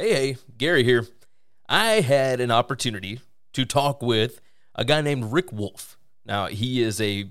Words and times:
Hey, 0.00 0.14
hey, 0.14 0.36
Gary 0.56 0.82
here. 0.82 1.06
I 1.68 2.00
had 2.00 2.40
an 2.40 2.50
opportunity 2.50 3.20
to 3.52 3.66
talk 3.66 4.00
with 4.00 4.40
a 4.74 4.82
guy 4.82 5.02
named 5.02 5.30
Rick 5.30 5.52
Wolf. 5.52 5.98
Now, 6.24 6.46
he 6.46 6.80
is 6.80 7.02
a, 7.02 7.30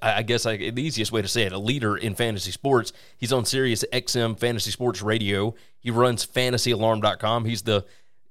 I 0.00 0.22
guess 0.22 0.46
I, 0.46 0.58
the 0.58 0.80
easiest 0.80 1.10
way 1.10 1.22
to 1.22 1.26
say 1.26 1.42
it, 1.42 1.52
a 1.52 1.58
leader 1.58 1.96
in 1.96 2.14
fantasy 2.14 2.52
sports. 2.52 2.92
He's 3.16 3.32
on 3.32 3.44
Sirius 3.44 3.84
XM 3.92 4.38
Fantasy 4.38 4.70
Sports 4.70 5.02
Radio. 5.02 5.56
He 5.80 5.90
runs 5.90 6.24
fantasyalarm.com. 6.24 7.46
He's 7.46 7.62
the 7.62 7.84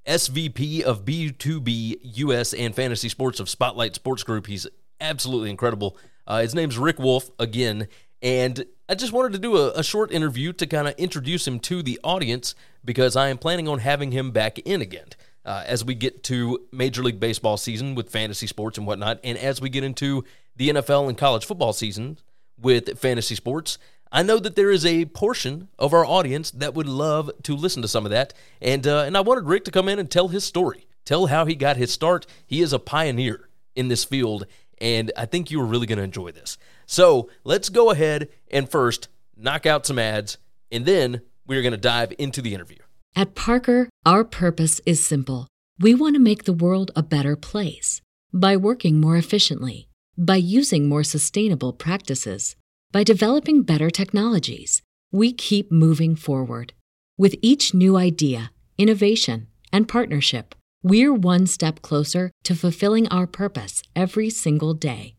SVP 0.07 0.83
of 0.83 1.03
B2B 1.03 1.97
US 2.19 2.53
and 2.53 2.73
Fantasy 2.73 3.09
Sports 3.09 3.41
of 3.41 3.49
Spotlight 3.49 3.95
Sports 3.95 4.23
Group. 4.23 4.47
He's 4.47 4.65
absolutely 5.01 5.49
incredible. 5.49 5.97
Uh, 6.25 6.39
his 6.39 6.55
name's 6.55 6.77
Rick 6.77 6.99
Wolf 6.99 7.29
again. 7.37 7.89
And 8.21 8.65
I 8.89 8.95
just 8.95 9.11
wanted 9.11 9.33
to 9.33 9.39
do 9.39 9.57
a, 9.57 9.71
a 9.71 9.83
short 9.83 10.13
interview 10.13 10.53
to 10.53 10.65
kind 10.65 10.87
of 10.87 10.95
introduce 10.97 11.45
him 11.45 11.59
to 11.61 11.83
the 11.83 11.99
audience 12.05 12.55
because 12.85 13.17
I 13.17 13.27
am 13.27 13.37
planning 13.37 13.67
on 13.67 13.79
having 13.79 14.13
him 14.13 14.31
back 14.31 14.59
in 14.59 14.81
again 14.81 15.07
uh, 15.43 15.63
as 15.65 15.83
we 15.83 15.93
get 15.93 16.23
to 16.25 16.65
Major 16.71 17.03
League 17.03 17.19
Baseball 17.19 17.57
season 17.57 17.95
with 17.95 18.09
fantasy 18.09 18.47
sports 18.47 18.77
and 18.77 18.87
whatnot, 18.87 19.19
and 19.25 19.37
as 19.37 19.59
we 19.59 19.69
get 19.69 19.83
into 19.83 20.23
the 20.55 20.69
NFL 20.69 21.09
and 21.09 21.17
college 21.17 21.45
football 21.45 21.73
season 21.73 22.17
with 22.59 22.97
fantasy 22.97 23.35
sports. 23.35 23.77
I 24.09 24.23
know 24.23 24.39
that 24.39 24.55
there 24.55 24.71
is 24.71 24.85
a 24.85 25.03
portion 25.05 25.67
of 25.77 25.93
our 25.93 26.05
audience 26.05 26.49
that 26.51 26.73
would 26.73 26.87
love 26.87 27.29
to 27.43 27.55
listen 27.55 27.81
to 27.81 27.89
some 27.89 28.05
of 28.05 28.11
that, 28.11 28.33
and 28.61 28.87
uh, 28.87 29.03
and 29.05 29.17
I 29.17 29.21
wanted 29.21 29.45
Rick 29.45 29.65
to 29.65 29.71
come 29.71 29.89
in 29.89 29.99
and 29.99 30.09
tell 30.09 30.29
his 30.29 30.45
story, 30.45 30.87
tell 31.03 31.27
how 31.27 31.45
he 31.45 31.55
got 31.55 31.75
his 31.75 31.91
start. 31.91 32.25
He 32.45 32.61
is 32.61 32.71
a 32.71 32.79
pioneer 32.79 33.49
in 33.75 33.89
this 33.89 34.05
field, 34.05 34.47
and 34.79 35.11
I 35.17 35.25
think 35.25 35.51
you 35.51 35.61
are 35.61 35.65
really 35.65 35.87
going 35.87 35.97
to 35.97 36.05
enjoy 36.05 36.31
this. 36.31 36.57
So 36.87 37.29
let's 37.43 37.69
go 37.69 37.91
ahead 37.91 38.29
and 38.49 38.67
first 38.69 39.09
knock 39.35 39.65
out 39.65 39.85
some 39.85 39.99
ads, 39.99 40.37
and 40.71 40.85
then 40.85 41.21
we're 41.45 41.61
going 41.61 41.71
to 41.73 41.77
dive 41.77 42.13
into 42.17 42.41
the 42.41 42.55
interview. 42.55 42.79
At 43.15 43.35
Parker, 43.35 43.89
our 44.05 44.23
purpose 44.23 44.81
is 44.85 45.03
simple. 45.03 45.47
We 45.79 45.93
want 45.93 46.15
to 46.15 46.19
make 46.19 46.45
the 46.45 46.53
world 46.53 46.91
a 46.95 47.03
better 47.03 47.35
place 47.35 48.01
by 48.33 48.57
working 48.57 48.99
more 48.99 49.17
efficiently, 49.17 49.89
by 50.17 50.37
using 50.37 50.89
more 50.89 51.03
sustainable 51.03 51.73
practices, 51.73 52.55
by 52.91 53.03
developing 53.03 53.63
better 53.63 53.89
technologies. 53.89 54.81
We 55.11 55.33
keep 55.33 55.71
moving 55.71 56.15
forward. 56.15 56.73
With 57.17 57.35
each 57.41 57.73
new 57.73 57.97
idea, 57.97 58.51
innovation, 58.77 59.47
and 59.73 59.87
partnership, 59.87 60.55
we're 60.83 61.13
one 61.13 61.47
step 61.47 61.81
closer 61.81 62.31
to 62.43 62.55
fulfilling 62.55 63.07
our 63.09 63.27
purpose 63.27 63.83
every 63.95 64.29
single 64.29 64.73
day. 64.73 65.16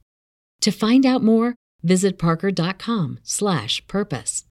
To 0.62 0.70
find 0.70 1.04
out 1.06 1.22
more, 1.22 1.54
visit 1.82 2.18
parker.com/purpose. 2.18 4.44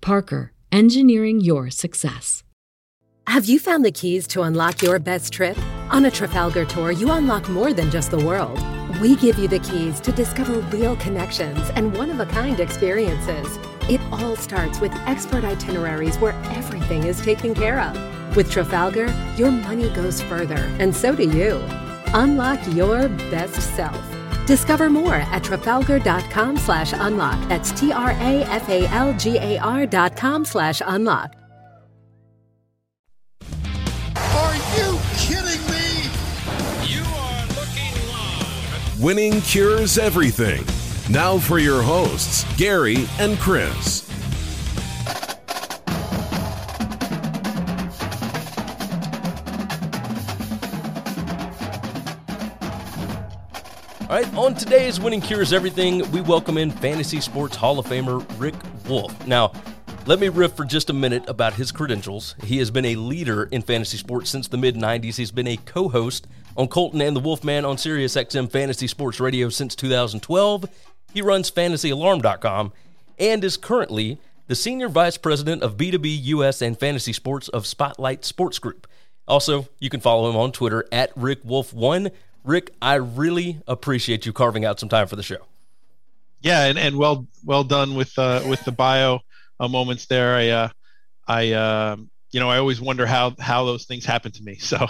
Parker, 0.00 0.52
engineering 0.70 1.40
your 1.40 1.70
success. 1.70 2.44
Have 3.26 3.46
you 3.46 3.58
found 3.58 3.84
the 3.84 3.90
keys 3.90 4.26
to 4.28 4.42
unlock 4.42 4.82
your 4.82 4.98
best 4.98 5.32
trip? 5.32 5.56
On 5.90 6.04
a 6.04 6.10
Trafalgar 6.10 6.66
tour, 6.66 6.92
you 6.92 7.10
unlock 7.10 7.48
more 7.48 7.72
than 7.72 7.90
just 7.90 8.10
the 8.10 8.22
world. 8.22 8.60
We 9.00 9.16
give 9.16 9.38
you 9.38 9.48
the 9.48 9.60
keys 9.60 9.98
to 10.00 10.12
discover 10.12 10.60
real 10.76 10.94
connections 10.96 11.70
and 11.74 11.96
one-of-a-kind 11.96 12.60
experiences. 12.60 13.58
It 13.88 14.02
all 14.12 14.36
starts 14.36 14.78
with 14.78 14.92
expert 15.06 15.44
itineraries 15.44 16.18
where 16.18 16.34
everything 16.50 17.04
is 17.04 17.22
taken 17.22 17.54
care 17.54 17.80
of. 17.80 17.96
With 18.36 18.50
Trafalgar, 18.50 19.06
your 19.36 19.50
money 19.50 19.88
goes 19.90 20.20
further, 20.20 20.70
and 20.78 20.94
so 20.94 21.16
do 21.16 21.22
you. 21.22 21.62
Unlock 22.12 22.60
your 22.74 23.08
best 23.30 23.74
self. 23.74 24.13
Discover 24.46 24.90
more 24.90 25.14
at 25.14 25.42
trafalgar.com 25.42 26.58
slash 26.58 26.92
unlock. 26.94 27.48
That's 27.48 27.72
T-R-A-F-A-L-G-A-R 27.72 28.26
dot 29.86 30.16
com 30.16 30.44
slash 30.44 30.82
unlock. 30.84 31.34
Are 34.16 34.54
you 34.76 34.98
kidding 35.16 35.60
me? 35.70 36.08
You 36.86 37.02
are 37.02 37.46
looking 37.48 37.94
live. 38.12 39.00
Winning 39.00 39.40
cures 39.40 39.96
everything. 39.98 40.62
Now 41.12 41.38
for 41.38 41.58
your 41.58 41.82
hosts, 41.82 42.44
Gary 42.56 43.06
and 43.18 43.36
Chris. 43.38 44.03
All 54.14 54.20
right, 54.20 54.34
on 54.36 54.54
today's 54.54 55.00
Winning 55.00 55.20
Cures 55.20 55.52
Everything, 55.52 56.08
we 56.12 56.20
welcome 56.20 56.56
in 56.56 56.70
Fantasy 56.70 57.20
Sports 57.20 57.56
Hall 57.56 57.80
of 57.80 57.86
Famer 57.86 58.24
Rick 58.38 58.54
Wolf. 58.88 59.26
Now, 59.26 59.50
let 60.06 60.20
me 60.20 60.28
riff 60.28 60.52
for 60.52 60.64
just 60.64 60.88
a 60.88 60.92
minute 60.92 61.24
about 61.26 61.54
his 61.54 61.72
credentials. 61.72 62.36
He 62.44 62.58
has 62.58 62.70
been 62.70 62.84
a 62.84 62.94
leader 62.94 63.48
in 63.50 63.60
fantasy 63.62 63.96
sports 63.96 64.30
since 64.30 64.46
the 64.46 64.56
mid 64.56 64.76
90s. 64.76 65.16
He's 65.16 65.32
been 65.32 65.48
a 65.48 65.56
co 65.56 65.88
host 65.88 66.28
on 66.56 66.68
Colton 66.68 67.00
and 67.00 67.16
the 67.16 67.20
Wolfman 67.20 67.64
on 67.64 67.76
Sirius 67.76 68.14
XM 68.14 68.48
Fantasy 68.48 68.86
Sports 68.86 69.18
Radio 69.18 69.48
since 69.48 69.74
2012. 69.74 70.66
He 71.12 71.20
runs 71.20 71.50
fantasyalarm.com 71.50 72.72
and 73.18 73.42
is 73.42 73.56
currently 73.56 74.20
the 74.46 74.54
Senior 74.54 74.90
Vice 74.90 75.16
President 75.16 75.64
of 75.64 75.76
B2B 75.76 76.22
US 76.26 76.62
and 76.62 76.78
Fantasy 76.78 77.12
Sports 77.12 77.48
of 77.48 77.66
Spotlight 77.66 78.24
Sports 78.24 78.60
Group. 78.60 78.86
Also, 79.26 79.66
you 79.80 79.90
can 79.90 79.98
follow 79.98 80.30
him 80.30 80.36
on 80.36 80.52
Twitter 80.52 80.86
at 80.92 81.10
Rick 81.16 81.42
Wolf1. 81.42 82.12
Rick, 82.44 82.72
I 82.82 82.94
really 82.96 83.60
appreciate 83.66 84.26
you 84.26 84.32
carving 84.32 84.64
out 84.64 84.78
some 84.78 84.88
time 84.88 85.06
for 85.06 85.16
the 85.16 85.22
show. 85.22 85.38
Yeah, 86.42 86.66
and, 86.66 86.78
and 86.78 86.96
well 86.96 87.26
well 87.42 87.64
done 87.64 87.94
with 87.94 88.16
uh, 88.18 88.42
with 88.46 88.62
the 88.64 88.72
bio 88.72 89.20
uh, 89.58 89.68
moments 89.68 90.06
there. 90.06 90.34
I 90.36 90.48
uh, 90.50 90.68
I 91.26 91.52
uh, 91.52 91.96
you 92.32 92.40
know 92.40 92.50
I 92.50 92.58
always 92.58 92.80
wonder 92.82 93.06
how 93.06 93.34
how 93.40 93.64
those 93.64 93.86
things 93.86 94.04
happen 94.04 94.30
to 94.32 94.42
me. 94.42 94.56
So 94.60 94.86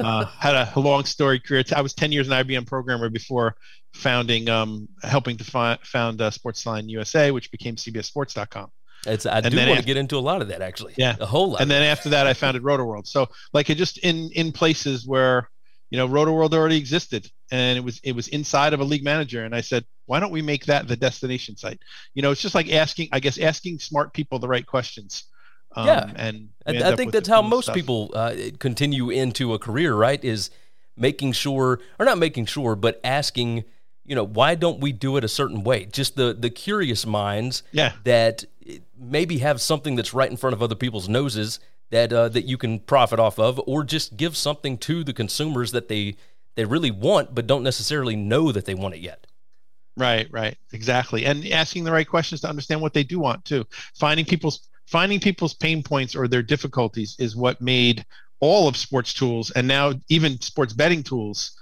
uh, 0.00 0.24
had 0.26 0.54
a 0.74 0.80
long 0.80 1.04
story 1.04 1.38
career. 1.40 1.64
I 1.76 1.82
was 1.82 1.92
10 1.92 2.12
years 2.12 2.28
an 2.28 2.32
IBM 2.34 2.66
programmer 2.66 3.10
before 3.10 3.56
founding 3.92 4.48
um, 4.48 4.88
helping 5.02 5.36
to 5.36 5.44
fi- 5.44 5.78
found 5.82 6.22
uh, 6.22 6.30
Sportsline 6.30 6.88
USA, 6.88 7.30
which 7.30 7.50
became 7.50 7.76
CBSSports.com. 7.76 8.70
It's, 9.06 9.26
I 9.26 9.40
And 9.40 9.50
do 9.50 9.56
want 9.66 9.80
to 9.80 9.84
get 9.84 9.96
into 9.98 10.16
a 10.16 10.20
lot 10.20 10.40
of 10.40 10.48
that 10.48 10.62
actually. 10.62 10.94
Yeah. 10.96 11.16
a 11.20 11.26
whole 11.26 11.50
lot. 11.50 11.60
and 11.60 11.70
then 11.70 11.82
after 11.82 12.08
that 12.10 12.26
i 12.28 12.34
founded 12.34 12.62
rotoworld 12.62 13.06
so 13.08 13.26
like 13.52 13.68
it 13.68 13.74
just 13.74 13.98
in 13.98 14.30
in 14.32 14.52
places 14.52 15.04
where 15.06 15.50
you 15.92 15.98
know 15.98 16.06
Roto 16.06 16.32
World 16.32 16.54
already 16.54 16.78
existed 16.78 17.30
and 17.50 17.76
it 17.78 17.84
was 17.84 18.00
it 18.02 18.14
was 18.16 18.26
inside 18.28 18.72
of 18.72 18.80
a 18.80 18.84
league 18.92 19.04
manager 19.04 19.44
and 19.44 19.54
i 19.54 19.60
said 19.60 19.84
why 20.06 20.18
don't 20.20 20.32
we 20.38 20.42
make 20.42 20.64
that 20.66 20.88
the 20.88 20.96
destination 20.96 21.54
site 21.56 21.80
you 22.14 22.22
know 22.22 22.30
it's 22.32 22.40
just 22.40 22.54
like 22.54 22.72
asking 22.72 23.08
i 23.12 23.20
guess 23.20 23.38
asking 23.38 23.78
smart 23.78 24.12
people 24.14 24.38
the 24.38 24.48
right 24.48 24.66
questions 24.66 25.24
um, 25.76 25.86
Yeah. 25.86 26.10
and 26.16 26.48
I, 26.66 26.92
I 26.92 26.96
think 26.96 27.12
that's 27.12 27.28
how 27.28 27.40
cool 27.42 27.50
most 27.50 27.64
stuff. 27.66 27.74
people 27.74 28.10
uh, 28.14 28.34
continue 28.58 29.08
into 29.10 29.54
a 29.54 29.58
career, 29.58 29.94
right? 29.94 30.22
Is 30.22 30.50
making 30.98 31.32
sure, 31.32 31.80
or 31.98 32.04
not 32.04 32.18
making 32.18 32.44
sure, 32.46 32.76
but 32.76 33.00
asking, 33.02 33.64
you 34.04 34.14
know, 34.14 34.22
why 34.24 34.54
don't 34.54 34.80
we 34.80 34.92
do 34.92 35.16
it 35.16 35.24
a 35.24 35.28
certain 35.28 35.64
way? 35.64 35.86
Just 35.86 36.16
the 36.16 36.34
the 36.38 36.50
curious 36.50 37.06
minds 37.06 37.62
Yeah. 37.72 37.92
that 38.04 38.44
maybe 38.98 39.38
have 39.38 39.60
something 39.62 39.96
that's 39.96 40.12
right 40.12 40.30
in 40.30 40.36
front 40.36 40.52
of 40.54 40.62
other 40.62 40.74
people's 40.76 41.08
noses 41.08 41.58
that 41.92 42.12
uh, 42.12 42.28
that 42.30 42.46
you 42.46 42.56
can 42.56 42.80
profit 42.80 43.20
off 43.20 43.38
of, 43.38 43.60
or 43.66 43.84
just 43.84 44.16
give 44.16 44.36
something 44.36 44.76
to 44.78 45.04
the 45.04 45.12
consumers 45.12 45.70
that 45.72 45.88
they 45.88 46.16
they 46.56 46.64
really 46.64 46.90
want, 46.90 47.34
but 47.34 47.46
don't 47.46 47.62
necessarily 47.62 48.16
know 48.16 48.50
that 48.50 48.64
they 48.64 48.74
want 48.74 48.94
it 48.94 49.00
yet. 49.00 49.26
Right, 49.96 50.26
right, 50.32 50.56
exactly, 50.72 51.26
and 51.26 51.46
asking 51.48 51.84
the 51.84 51.92
right 51.92 52.08
questions 52.08 52.40
to 52.40 52.48
understand 52.48 52.80
what 52.80 52.94
they 52.94 53.04
do 53.04 53.20
want 53.20 53.44
too. 53.44 53.66
Finding 53.94 54.24
people's 54.24 54.68
finding 54.86 55.20
people's 55.20 55.54
pain 55.54 55.82
points 55.82 56.16
or 56.16 56.26
their 56.26 56.42
difficulties 56.42 57.14
is 57.18 57.36
what 57.36 57.60
made 57.60 58.04
all 58.40 58.68
of 58.68 58.76
sports 58.76 59.12
tools 59.12 59.50
and 59.52 59.68
now 59.68 59.92
even 60.08 60.40
sports 60.40 60.72
betting 60.72 61.02
tools, 61.02 61.56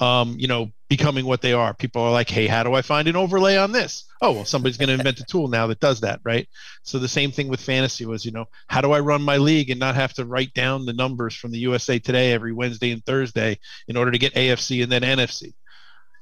um, 0.00 0.34
you 0.38 0.48
know, 0.48 0.72
becoming 0.96 1.26
what 1.26 1.42
they 1.42 1.52
are. 1.52 1.74
People 1.74 2.02
are 2.02 2.12
like, 2.12 2.30
"Hey, 2.30 2.46
how 2.46 2.62
do 2.62 2.74
I 2.74 2.82
find 2.82 3.08
an 3.08 3.16
overlay 3.16 3.56
on 3.56 3.72
this?" 3.72 4.04
Oh, 4.20 4.32
well, 4.32 4.44
somebody's 4.44 4.76
going 4.76 4.88
to 4.88 4.94
invent 4.94 5.20
a 5.20 5.24
tool 5.24 5.48
now 5.48 5.66
that 5.66 5.80
does 5.80 6.00
that, 6.00 6.20
right? 6.24 6.48
So 6.82 6.98
the 6.98 7.08
same 7.08 7.32
thing 7.32 7.48
with 7.48 7.60
fantasy 7.60 8.06
was, 8.06 8.24
you 8.24 8.30
know, 8.30 8.46
how 8.68 8.80
do 8.80 8.92
I 8.92 9.00
run 9.00 9.22
my 9.22 9.36
league 9.36 9.70
and 9.70 9.80
not 9.80 9.96
have 9.96 10.14
to 10.14 10.24
write 10.24 10.54
down 10.54 10.86
the 10.86 10.92
numbers 10.92 11.34
from 11.34 11.50
the 11.50 11.58
USA 11.58 11.98
Today 11.98 12.32
every 12.32 12.52
Wednesday 12.52 12.92
and 12.92 13.04
Thursday 13.04 13.58
in 13.88 13.96
order 13.96 14.12
to 14.12 14.18
get 14.18 14.34
AFC 14.34 14.82
and 14.82 14.92
then 14.92 15.02
NFC? 15.02 15.54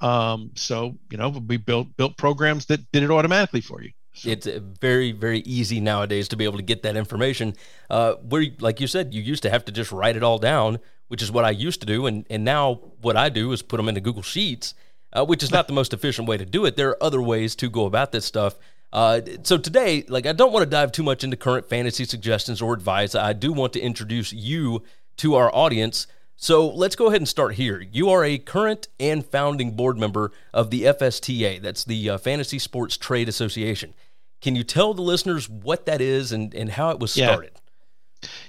Um, 0.01 0.51
so 0.57 0.99
you 1.11 1.19
know, 1.19 1.29
we 1.29 1.59
built 1.59 1.97
built 1.97 2.17
programs 2.17 2.67
that 2.67 2.91
did 2.93 3.03
it 3.03 3.11
automatically 3.11 3.61
for 3.61 3.83
you. 3.83 3.91
So, 4.15 4.29
It's 4.29 4.47
very, 4.47 5.13
very 5.13 5.41
easy 5.41 5.81
nowadays 5.81 6.29
to 6.29 6.37
be 6.37 6.45
able 6.45 6.59
to 6.59 6.63
get 6.63 6.83
that 6.83 6.97
information. 6.97 7.55
Uh, 7.89 8.15
where, 8.17 8.45
like 8.61 8.79
you 8.79 8.87
said, 8.87 9.15
you 9.15 9.23
used 9.23 9.43
to 9.45 9.51
have 9.51 9.65
to 9.67 9.73
just 9.73 9.91
write 9.91 10.17
it 10.17 10.23
all 10.23 10.39
down, 10.39 10.81
which 11.13 11.21
is 11.21 11.31
what 11.31 11.45
I 11.45 11.51
used 11.51 11.81
to 11.81 11.87
do, 11.87 12.07
and 12.07 12.25
and 12.31 12.43
now 12.43 12.81
what 13.03 13.19
I 13.19 13.29
do 13.29 13.53
is 13.53 13.61
put 13.61 13.77
them 13.77 13.87
into 13.87 14.01
Google 14.01 14.23
Sheets, 14.23 14.73
uh, 15.13 15.23
which 15.27 15.43
is 15.43 15.51
not 15.51 15.67
the 15.67 15.75
most 15.75 15.93
efficient 15.93 16.27
way 16.27 16.39
to 16.39 16.47
do 16.47 16.65
it. 16.65 16.75
There 16.75 16.89
are 16.89 17.03
other 17.03 17.21
ways 17.21 17.55
to 17.57 17.69
go 17.69 17.85
about 17.85 18.13
this 18.13 18.25
stuff. 18.25 18.59
Uh, 18.95 19.21
so 19.43 19.59
today, 19.59 20.07
like 20.09 20.25
I 20.25 20.33
don't 20.33 20.55
want 20.55 20.65
to 20.65 20.71
dive 20.71 20.91
too 20.91 21.03
much 21.03 21.23
into 21.23 21.37
current 21.37 21.69
fantasy 21.69 22.07
suggestions 22.07 22.63
or 22.63 22.73
advice. 22.73 23.15
I 23.15 23.35
do 23.35 23.53
want 23.53 23.75
to 23.75 23.81
introduce 23.81 24.33
you 24.33 24.85
to 25.19 25.35
our 25.35 25.55
audience. 25.55 26.07
So 26.37 26.67
let's 26.67 26.97
go 26.97 27.09
ahead 27.09 27.21
and 27.21 27.29
start 27.29 27.57
here. 27.57 27.85
You 27.93 28.09
are 28.09 28.25
a 28.25 28.39
current 28.39 28.89
and 28.99 29.23
founding 29.23 29.73
board 29.73 29.99
member 29.99 30.33
of 30.55 30.71
the 30.71 30.85
FSTA, 30.85 31.61
that's 31.61 31.85
the 31.85 32.09
uh, 32.09 32.17
Fantasy 32.17 32.59
Sports 32.59 32.97
Trade 32.97 33.29
Association. 33.29 33.93
Can 34.41 34.57
you 34.57 34.65
tell 34.65 34.95
the 34.95 35.03
listeners 35.03 35.47
what 35.51 35.85
that 35.85 36.01
is 36.01 36.33
and, 36.33 36.55
and 36.55 36.71
how 36.71 36.89
it 36.89 36.99
was 36.99 37.13
started? 37.13 37.51
Yeah, 37.55 37.61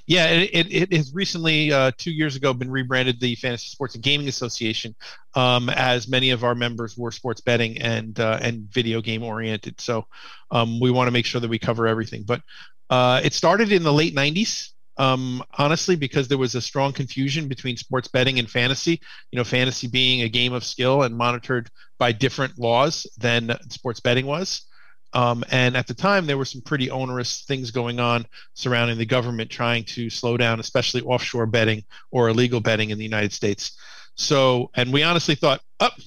it, 0.07 0.49
it, 0.53 0.91
it 0.91 0.93
has 0.93 1.13
recently, 1.13 1.71
uh, 1.71 1.91
two 1.97 2.11
years 2.11 2.35
ago, 2.35 2.53
been 2.53 2.71
rebranded 2.71 3.19
the 3.19 3.35
Fantasy 3.35 3.67
Sports 3.67 3.95
and 3.95 4.03
Gaming 4.03 4.27
Association, 4.27 4.95
um, 5.35 5.69
as 5.69 6.07
many 6.07 6.29
of 6.31 6.43
our 6.43 6.55
members 6.55 6.97
were 6.97 7.11
sports 7.11 7.41
betting 7.41 7.81
and 7.81 8.19
uh, 8.19 8.39
and 8.41 8.69
video 8.71 9.01
game 9.01 9.23
oriented. 9.23 9.79
So 9.79 10.05
um, 10.51 10.79
we 10.79 10.91
want 10.91 11.07
to 11.07 11.11
make 11.11 11.25
sure 11.25 11.41
that 11.41 11.49
we 11.49 11.59
cover 11.59 11.87
everything. 11.87 12.23
But 12.23 12.41
uh, 12.89 13.21
it 13.23 13.33
started 13.33 13.71
in 13.71 13.83
the 13.83 13.93
late 13.93 14.15
'90s, 14.15 14.69
um, 14.97 15.43
honestly, 15.57 15.95
because 15.95 16.27
there 16.27 16.37
was 16.37 16.55
a 16.55 16.61
strong 16.61 16.93
confusion 16.93 17.47
between 17.47 17.77
sports 17.77 18.07
betting 18.07 18.39
and 18.39 18.49
fantasy. 18.49 19.01
You 19.31 19.37
know, 19.37 19.43
fantasy 19.43 19.87
being 19.87 20.21
a 20.21 20.29
game 20.29 20.53
of 20.53 20.63
skill 20.63 21.03
and 21.03 21.15
monitored 21.15 21.69
by 21.97 22.11
different 22.11 22.59
laws 22.59 23.07
than 23.17 23.57
sports 23.69 23.99
betting 23.99 24.25
was. 24.25 24.65
Um, 25.13 25.43
and 25.51 25.77
at 25.77 25.87
the 25.87 25.93
time, 25.93 26.25
there 26.25 26.37
were 26.37 26.45
some 26.45 26.61
pretty 26.61 26.89
onerous 26.89 27.41
things 27.41 27.71
going 27.71 27.99
on 27.99 28.25
surrounding 28.55 28.97
the 28.97 29.05
government 29.05 29.49
trying 29.49 29.83
to 29.85 30.09
slow 30.09 30.37
down, 30.37 30.59
especially 30.59 31.01
offshore 31.01 31.45
betting 31.45 31.83
or 32.11 32.29
illegal 32.29 32.59
betting 32.59 32.89
in 32.89 32.97
the 32.97 33.03
United 33.03 33.31
States. 33.31 33.77
So, 34.15 34.71
and 34.75 34.91
we 34.91 35.03
honestly 35.03 35.35
thought, 35.35 35.61
up, 35.79 35.93
oh, 35.97 36.03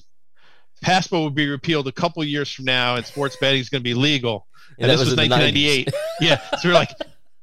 PASPA 0.83 1.23
would 1.23 1.35
be 1.35 1.47
repealed 1.47 1.87
a 1.87 1.91
couple 1.91 2.23
years 2.23 2.51
from 2.51 2.65
now, 2.65 2.95
and 2.95 3.05
sports 3.05 3.37
betting 3.41 3.61
is 3.61 3.69
going 3.69 3.81
to 3.81 3.89
be 3.89 3.93
legal. 3.93 4.47
And, 4.79 4.91
this 4.91 4.99
was, 4.99 5.09
was 5.09 5.17
1998. 5.17 5.89
yeah, 6.21 6.39
so 6.59 6.69
we're 6.69 6.75
like, 6.75 6.91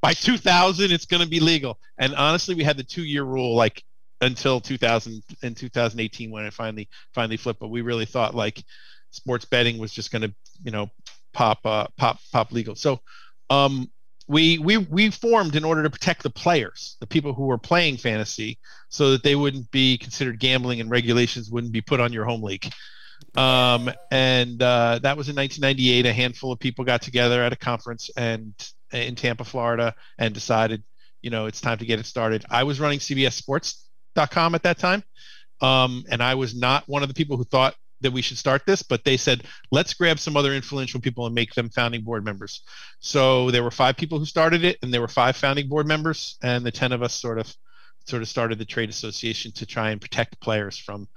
by 0.01 0.13
2000, 0.13 0.93
it's 0.93 1.07
going 1.07 1.23
to 1.23 1.29
be 1.29 1.41
legal. 1.41 1.79
And 1.99 2.15
honestly, 2.15 2.55
we 2.55 2.63
had 2.63 2.77
the 2.77 2.85
two-year 2.85 3.25
rule 3.25 3.55
like 3.55 3.83
until 4.21 4.61
2000 4.61 5.23
and 5.43 5.57
2018 5.57 6.31
when 6.31 6.45
it 6.45 6.53
finally 6.53 6.89
finally 7.13 7.37
flipped. 7.37 7.61
But 7.61 7.69
we 7.69 7.81
really 7.81 8.07
thought 8.07 8.35
like 8.35 8.63
sports 9.11 9.45
betting 9.45 9.79
was 9.79 9.93
just 9.93 10.13
going 10.13 10.23
to, 10.23 10.35
you 10.63 10.71
know, 10.71 10.91
pop 11.35 11.59
uh, 11.65 11.87
pop 11.97 12.19
pop 12.33 12.53
legal. 12.53 12.75
So 12.75 13.01
um, 13.51 13.91
we 14.27 14.59
we 14.59 14.79
we 14.79 15.11
formed 15.11 15.57
in 15.57 15.65
order 15.65 15.83
to 15.83 15.91
protect 15.91 16.23
the 16.23 16.31
players, 16.31 16.97
the 17.01 17.07
people 17.07 17.35
who 17.35 17.47
were 17.47 17.59
playing 17.59 17.99
fantasy, 17.99 18.59
so 18.89 19.11
that 19.11 19.23
they 19.23 19.35
wouldn't 19.35 19.71
be 19.71 19.99
considered 19.99 20.39
gambling 20.39 20.81
and 20.81 20.91
regulations 20.91 21.51
wouldn't 21.51 21.73
be 21.73 21.83
put 21.83 22.01
on 22.01 22.13
your 22.13 22.25
home 22.25 22.43
league. 22.43 22.73
Um, 23.37 23.91
and 24.11 24.63
uh, 24.63 25.01
that 25.03 25.17
was 25.17 25.29
in 25.29 25.37
1998. 25.37 26.07
A 26.07 26.13
handful 26.13 26.53
of 26.53 26.59
people 26.59 26.85
got 26.85 27.03
together 27.03 27.43
at 27.43 27.53
a 27.53 27.57
conference 27.57 28.11
and 28.17 28.55
in 28.93 29.15
Tampa, 29.15 29.45
Florida, 29.45 29.95
and 30.19 30.33
decided, 30.33 30.83
you 31.21 31.31
know, 31.31 31.47
it's 31.47 31.61
time 31.61 31.79
to 31.79 31.85
get 31.85 31.99
it 31.99 32.07
started. 32.07 32.45
I 32.49 32.63
was 32.63 32.81
running 32.81 33.01
CBSSports.com 33.01 34.55
at 34.55 34.63
that 34.63 34.79
time, 34.79 35.03
um, 35.61 36.05
and 36.11 36.23
I 36.23 36.37
was 36.37 36.55
not 36.55 36.89
one 36.89 37.03
of 37.03 37.09
the 37.09 37.15
people 37.15 37.37
who 37.37 37.45
thought 37.45 37.75
that 38.05 38.13
we 38.13 38.23
should 38.23 38.39
start 38.39 38.65
this, 38.65 38.83
but 38.83 39.05
they 39.05 39.17
said, 39.17 39.43
let's 39.73 39.93
grab 39.95 40.19
some 40.19 40.37
other 40.37 40.55
influential 40.55 41.01
people 41.01 41.27
and 41.27 41.35
make 41.35 41.55
them 41.55 41.69
founding 41.69 42.03
board 42.03 42.25
members. 42.25 42.63
So 43.01 43.51
there 43.51 43.65
were 43.65 43.71
five 43.71 43.97
people 43.97 44.19
who 44.19 44.25
started 44.25 44.65
it, 44.65 44.79
and 44.83 44.95
there 44.95 45.01
were 45.01 45.09
five 45.09 45.37
founding 45.37 45.69
board 45.69 45.87
members, 45.87 46.39
and 46.43 46.65
the 46.65 46.71
10 46.71 46.93
of 46.93 47.03
us 47.03 47.13
sort 47.13 47.39
of 47.39 47.55
sort 48.07 48.21
of 48.21 48.29
started 48.29 48.59
the 48.59 48.67
trade 48.67 48.91
association 48.91 49.51
to 49.53 49.65
try 49.65 49.91
and 49.91 50.01
protect 50.01 50.39
players 50.41 50.79
from 50.79 51.09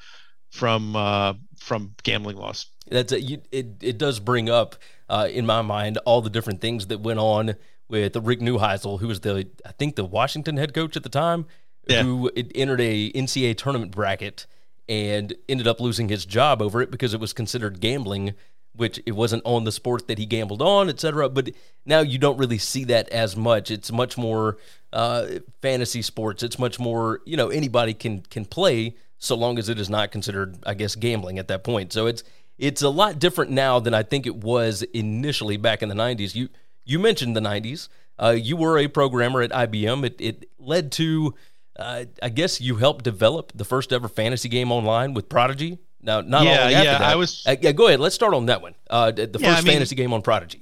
from 0.51 0.95
uh, 0.95 1.33
from 1.59 1.93
gambling 2.03 2.37
laws. 2.37 2.67
That's 2.89 3.11
a, 3.11 3.21
you, 3.21 3.41
it. 3.51 3.67
It 3.81 3.97
does 3.97 4.19
bring 4.19 4.49
up 4.49 4.75
uh, 5.09 5.27
in 5.29 5.45
my 5.45 5.61
mind 5.61 5.97
all 6.05 6.21
the 6.21 6.29
different 6.29 6.61
things 6.61 6.87
that 6.87 7.01
went 7.01 7.19
on 7.19 7.55
with 7.89 8.15
Rick 8.15 8.39
Neuheisel, 8.39 8.99
who 8.99 9.07
was 9.07 9.19
the 9.19 9.47
I 9.65 9.71
think 9.73 9.95
the 9.95 10.05
Washington 10.05 10.57
head 10.57 10.73
coach 10.73 10.95
at 10.95 11.03
the 11.03 11.09
time, 11.09 11.45
yeah. 11.87 12.03
who 12.03 12.31
entered 12.55 12.81
a 12.81 13.11
NCAA 13.11 13.57
tournament 13.57 13.91
bracket 13.91 14.45
and 14.89 15.33
ended 15.49 15.67
up 15.67 15.79
losing 15.79 16.09
his 16.09 16.25
job 16.25 16.61
over 16.61 16.81
it 16.81 16.91
because 16.91 17.13
it 17.13 17.19
was 17.19 17.33
considered 17.33 17.79
gambling, 17.79 18.33
which 18.73 18.99
it 19.05 19.13
wasn't 19.13 19.41
on 19.45 19.63
the 19.63 19.71
sport 19.71 20.07
that 20.07 20.17
he 20.17 20.25
gambled 20.25 20.61
on, 20.61 20.89
etc. 20.89 21.29
But 21.29 21.51
now 21.85 21.99
you 21.99 22.17
don't 22.17 22.37
really 22.37 22.57
see 22.57 22.83
that 22.85 23.09
as 23.09 23.35
much. 23.35 23.71
It's 23.71 23.91
much 23.91 24.17
more 24.17 24.57
uh, 24.93 25.25
fantasy 25.61 26.01
sports. 26.01 26.43
It's 26.43 26.59
much 26.59 26.79
more 26.79 27.21
you 27.25 27.37
know 27.37 27.49
anybody 27.49 27.93
can 27.93 28.21
can 28.21 28.45
play 28.45 28.95
so 29.19 29.35
long 29.35 29.57
as 29.57 29.67
it 29.67 29.79
is 29.79 29.89
not 29.89 30.11
considered, 30.11 30.57
I 30.65 30.73
guess, 30.73 30.95
gambling 30.95 31.39
at 31.39 31.47
that 31.47 31.63
point. 31.63 31.91
So 31.91 32.05
it's 32.05 32.23
it's 32.57 32.81
a 32.81 32.89
lot 32.89 33.19
different 33.19 33.51
now 33.51 33.79
than 33.79 33.93
I 33.93 34.03
think 34.03 34.25
it 34.25 34.37
was 34.37 34.81
initially 34.93 35.57
back 35.57 35.81
in 35.81 35.89
the 35.89 35.95
'90s. 35.95 36.35
You 36.35 36.49
you 36.85 36.99
mentioned 36.99 37.35
the 37.35 37.41
'90s. 37.41 37.89
Uh, 38.19 38.35
you 38.37 38.57
were 38.57 38.77
a 38.77 38.87
programmer 38.87 39.41
at 39.41 39.51
IBM. 39.51 40.05
It 40.05 40.15
it 40.19 40.49
led 40.57 40.91
to 40.93 41.35
uh, 41.77 42.05
I 42.21 42.29
guess 42.29 42.59
you 42.59 42.75
helped 42.75 43.03
develop 43.03 43.51
the 43.55 43.65
first 43.65 43.93
ever 43.93 44.07
fantasy 44.07 44.49
game 44.49 44.71
online 44.71 45.13
with 45.13 45.29
Prodigy. 45.29 45.79
Now, 46.01 46.21
not 46.21 46.43
yeah, 46.43 46.69
yeah, 46.69 46.83
that, 46.83 47.01
I 47.01 47.15
was. 47.15 47.45
Uh, 47.45 47.55
yeah, 47.61 47.71
go 47.71 47.87
ahead. 47.87 47.99
Let's 47.99 48.15
start 48.15 48.33
on 48.33 48.45
that 48.45 48.61
one. 48.61 48.75
Uh, 48.89 49.11
the 49.11 49.23
yeah, 49.23 49.27
first 49.31 49.43
I 49.43 49.61
mean, 49.61 49.73
fantasy 49.73 49.95
game 49.95 50.13
on 50.13 50.21
Prodigy. 50.21 50.61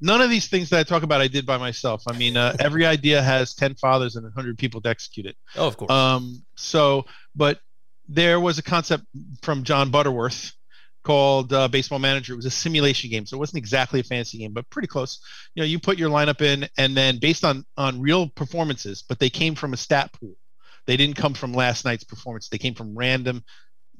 None 0.00 0.20
of 0.20 0.28
these 0.28 0.48
things 0.48 0.68
that 0.70 0.78
I 0.78 0.82
talk 0.82 1.02
about, 1.02 1.22
I 1.22 1.28
did 1.28 1.46
by 1.46 1.56
myself. 1.56 2.02
I 2.06 2.12
mean, 2.16 2.36
uh, 2.36 2.54
every 2.60 2.84
idea 2.84 3.22
has 3.22 3.54
ten 3.54 3.74
fathers 3.74 4.16
and 4.16 4.30
hundred 4.32 4.58
people 4.58 4.80
to 4.82 4.88
execute 4.88 5.26
it. 5.26 5.36
Oh, 5.56 5.66
of 5.66 5.76
course. 5.76 5.90
Um, 5.90 6.42
so, 6.54 7.06
but 7.34 7.60
there 8.08 8.38
was 8.38 8.58
a 8.58 8.62
concept 8.62 9.04
from 9.42 9.64
John 9.64 9.90
Butterworth 9.90 10.52
called 11.02 11.52
uh, 11.52 11.68
Baseball 11.68 11.98
Manager. 11.98 12.34
It 12.34 12.36
was 12.36 12.46
a 12.46 12.50
simulation 12.50 13.10
game, 13.10 13.24
so 13.26 13.36
it 13.36 13.38
wasn't 13.38 13.58
exactly 13.58 14.00
a 14.00 14.02
fantasy 14.04 14.38
game, 14.38 14.52
but 14.52 14.68
pretty 14.70 14.88
close. 14.88 15.20
You 15.54 15.62
know, 15.62 15.66
you 15.66 15.78
put 15.78 15.98
your 15.98 16.10
lineup 16.10 16.42
in, 16.42 16.68
and 16.76 16.96
then 16.96 17.18
based 17.18 17.44
on 17.44 17.64
on 17.76 18.00
real 18.00 18.28
performances, 18.28 19.02
but 19.08 19.18
they 19.18 19.30
came 19.30 19.54
from 19.54 19.72
a 19.72 19.76
stat 19.76 20.12
pool. 20.12 20.36
They 20.86 20.96
didn't 20.96 21.16
come 21.16 21.34
from 21.34 21.52
last 21.52 21.84
night's 21.84 22.04
performance. 22.04 22.48
They 22.48 22.58
came 22.58 22.74
from 22.74 22.96
random 22.96 23.44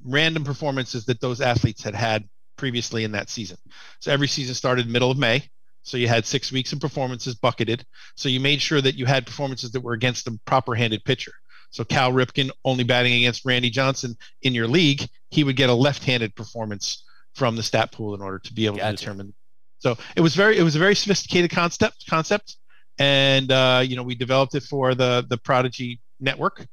random 0.04 0.44
performances 0.44 1.06
that 1.06 1.20
those 1.20 1.40
athletes 1.40 1.82
had 1.82 1.94
had 1.94 2.28
previously 2.56 3.04
in 3.04 3.12
that 3.12 3.28
season. 3.28 3.58
So 4.00 4.12
every 4.12 4.28
season 4.28 4.54
started 4.54 4.88
middle 4.88 5.10
of 5.10 5.18
May. 5.18 5.48
So 5.82 5.96
you 5.96 6.08
had 6.08 6.26
six 6.26 6.50
weeks 6.50 6.72
of 6.72 6.80
performances 6.80 7.34
bucketed. 7.34 7.84
So 8.16 8.28
you 8.28 8.40
made 8.40 8.60
sure 8.60 8.80
that 8.80 8.96
you 8.96 9.06
had 9.06 9.26
performances 9.26 9.70
that 9.72 9.80
were 9.80 9.92
against 9.92 10.26
a 10.26 10.38
proper-handed 10.44 11.04
pitcher. 11.04 11.32
So 11.70 11.84
Cal 11.84 12.12
Ripken 12.12 12.50
only 12.64 12.84
batting 12.84 13.14
against 13.14 13.44
Randy 13.44 13.70
Johnson 13.70 14.16
in 14.42 14.54
your 14.54 14.68
league, 14.68 15.08
he 15.30 15.44
would 15.44 15.56
get 15.56 15.70
a 15.70 15.74
left-handed 15.74 16.34
performance 16.34 17.04
from 17.34 17.56
the 17.56 17.62
stat 17.62 17.92
pool 17.92 18.14
in 18.14 18.22
order 18.22 18.38
to 18.38 18.52
be 18.54 18.66
able 18.66 18.78
gotcha. 18.78 18.96
to 18.96 18.96
determine. 18.96 19.34
So 19.78 19.96
it 20.16 20.22
was 20.22 20.34
very 20.34 20.58
it 20.58 20.62
was 20.62 20.74
a 20.74 20.78
very 20.78 20.94
sophisticated 20.94 21.50
concept 21.50 22.06
concept, 22.08 22.56
and 22.98 23.52
uh, 23.52 23.82
you 23.84 23.94
know 23.94 24.02
we 24.02 24.14
developed 24.14 24.54
it 24.54 24.62
for 24.62 24.94
the 24.94 25.24
the 25.28 25.36
Prodigy 25.36 26.00
network, 26.18 26.66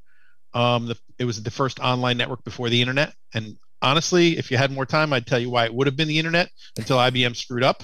um, 0.53 0.87
the, 0.87 0.97
it 1.19 1.25
was 1.25 1.41
the 1.41 1.51
first 1.51 1.79
online 1.79 2.17
network 2.17 2.43
before 2.43 2.69
the 2.69 2.81
internet. 2.81 3.13
And 3.33 3.57
honestly, 3.81 4.37
if 4.37 4.51
you 4.51 4.57
had 4.57 4.71
more 4.71 4.85
time, 4.85 5.13
I'd 5.13 5.27
tell 5.27 5.39
you 5.39 5.49
why 5.49 5.65
it 5.65 5.73
would 5.73 5.87
have 5.87 5.95
been 5.95 6.07
the 6.07 6.19
internet 6.19 6.49
until 6.77 6.97
IBM 6.97 7.35
screwed 7.35 7.63
up. 7.63 7.83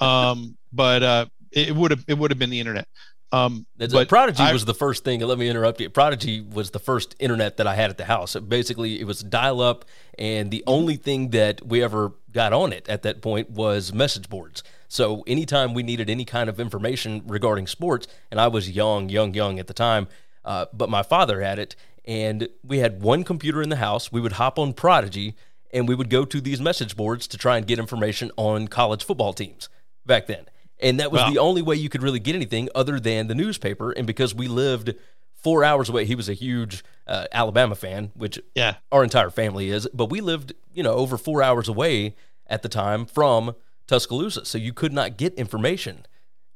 Um, 0.00 0.56
but 0.72 1.02
uh, 1.02 1.26
it 1.52 1.74
would 1.74 1.90
have 1.90 2.04
it 2.08 2.18
would 2.18 2.30
have 2.30 2.38
been 2.38 2.50
the 2.50 2.60
internet. 2.60 2.86
Um, 3.32 3.66
but 3.76 4.08
Prodigy 4.08 4.44
I, 4.44 4.52
was 4.52 4.64
the 4.64 4.74
first 4.74 5.02
thing. 5.02 5.20
Let 5.20 5.38
me 5.38 5.48
interrupt 5.48 5.80
you. 5.80 5.90
Prodigy 5.90 6.40
was 6.40 6.70
the 6.70 6.78
first 6.78 7.16
internet 7.18 7.56
that 7.56 7.66
I 7.66 7.74
had 7.74 7.90
at 7.90 7.98
the 7.98 8.04
house. 8.04 8.36
Basically, 8.36 9.00
it 9.00 9.08
was 9.08 9.24
dial 9.24 9.60
up, 9.60 9.84
and 10.16 10.52
the 10.52 10.62
only 10.68 10.94
thing 10.94 11.30
that 11.30 11.66
we 11.66 11.82
ever 11.82 12.12
got 12.30 12.52
on 12.52 12.72
it 12.72 12.88
at 12.88 13.02
that 13.02 13.22
point 13.22 13.50
was 13.50 13.92
message 13.92 14.28
boards. 14.28 14.62
So 14.86 15.24
anytime 15.26 15.74
we 15.74 15.82
needed 15.82 16.08
any 16.08 16.24
kind 16.24 16.48
of 16.48 16.60
information 16.60 17.22
regarding 17.26 17.66
sports, 17.66 18.06
and 18.30 18.40
I 18.40 18.46
was 18.46 18.70
young, 18.70 19.08
young, 19.08 19.34
young 19.34 19.58
at 19.58 19.66
the 19.66 19.74
time, 19.74 20.06
uh, 20.44 20.66
but 20.72 20.88
my 20.88 21.02
father 21.02 21.40
had 21.40 21.58
it, 21.58 21.76
and 22.04 22.48
we 22.62 22.78
had 22.78 23.02
one 23.02 23.24
computer 23.24 23.62
in 23.62 23.68
the 23.68 23.76
house. 23.76 24.12
We 24.12 24.20
would 24.20 24.32
hop 24.32 24.58
on 24.58 24.72
Prodigy 24.72 25.34
and 25.74 25.88
we 25.88 25.94
would 25.94 26.08
go 26.08 26.24
to 26.24 26.40
these 26.40 26.60
message 26.60 26.96
boards 26.96 27.26
to 27.26 27.36
try 27.36 27.58
and 27.58 27.66
get 27.66 27.78
information 27.78 28.30
on 28.36 28.68
college 28.68 29.04
football 29.04 29.32
teams 29.32 29.68
back 30.06 30.26
then. 30.26 30.46
And 30.80 31.00
that 31.00 31.10
was 31.10 31.32
the 31.32 31.38
only 31.38 31.62
way 31.62 31.76
you 31.76 31.88
could 31.88 32.02
really 32.02 32.18
get 32.18 32.34
anything 32.34 32.68
other 32.74 33.00
than 33.00 33.26
the 33.26 33.34
newspaper. 33.34 33.90
And 33.90 34.06
because 34.06 34.34
we 34.34 34.48
lived 34.48 34.94
four 35.34 35.64
hours 35.64 35.88
away, 35.88 36.04
he 36.04 36.14
was 36.14 36.28
a 36.28 36.34
huge 36.34 36.84
uh, 37.06 37.26
Alabama 37.32 37.74
fan, 37.74 38.12
which 38.14 38.38
yeah. 38.54 38.76
our 38.92 39.02
entire 39.02 39.30
family 39.30 39.70
is. 39.70 39.88
But 39.92 40.10
we 40.10 40.20
lived, 40.20 40.52
you 40.72 40.82
know, 40.82 40.94
over 40.94 41.16
four 41.16 41.42
hours 41.42 41.68
away 41.68 42.16
at 42.46 42.62
the 42.62 42.68
time 42.68 43.06
from 43.06 43.54
Tuscaloosa, 43.86 44.44
so 44.44 44.58
you 44.58 44.72
could 44.72 44.92
not 44.92 45.16
get 45.16 45.34
information. 45.34 46.06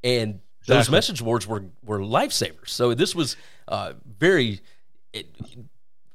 And 0.04 0.40
exactly. 0.68 0.76
those 0.76 0.90
message 0.90 1.24
boards 1.24 1.46
were 1.46 1.64
were 1.84 2.00
lifesavers. 2.00 2.68
So 2.68 2.94
this 2.94 3.14
was 3.14 3.36
uh, 3.68 3.94
very 4.18 4.60
it, 5.12 5.26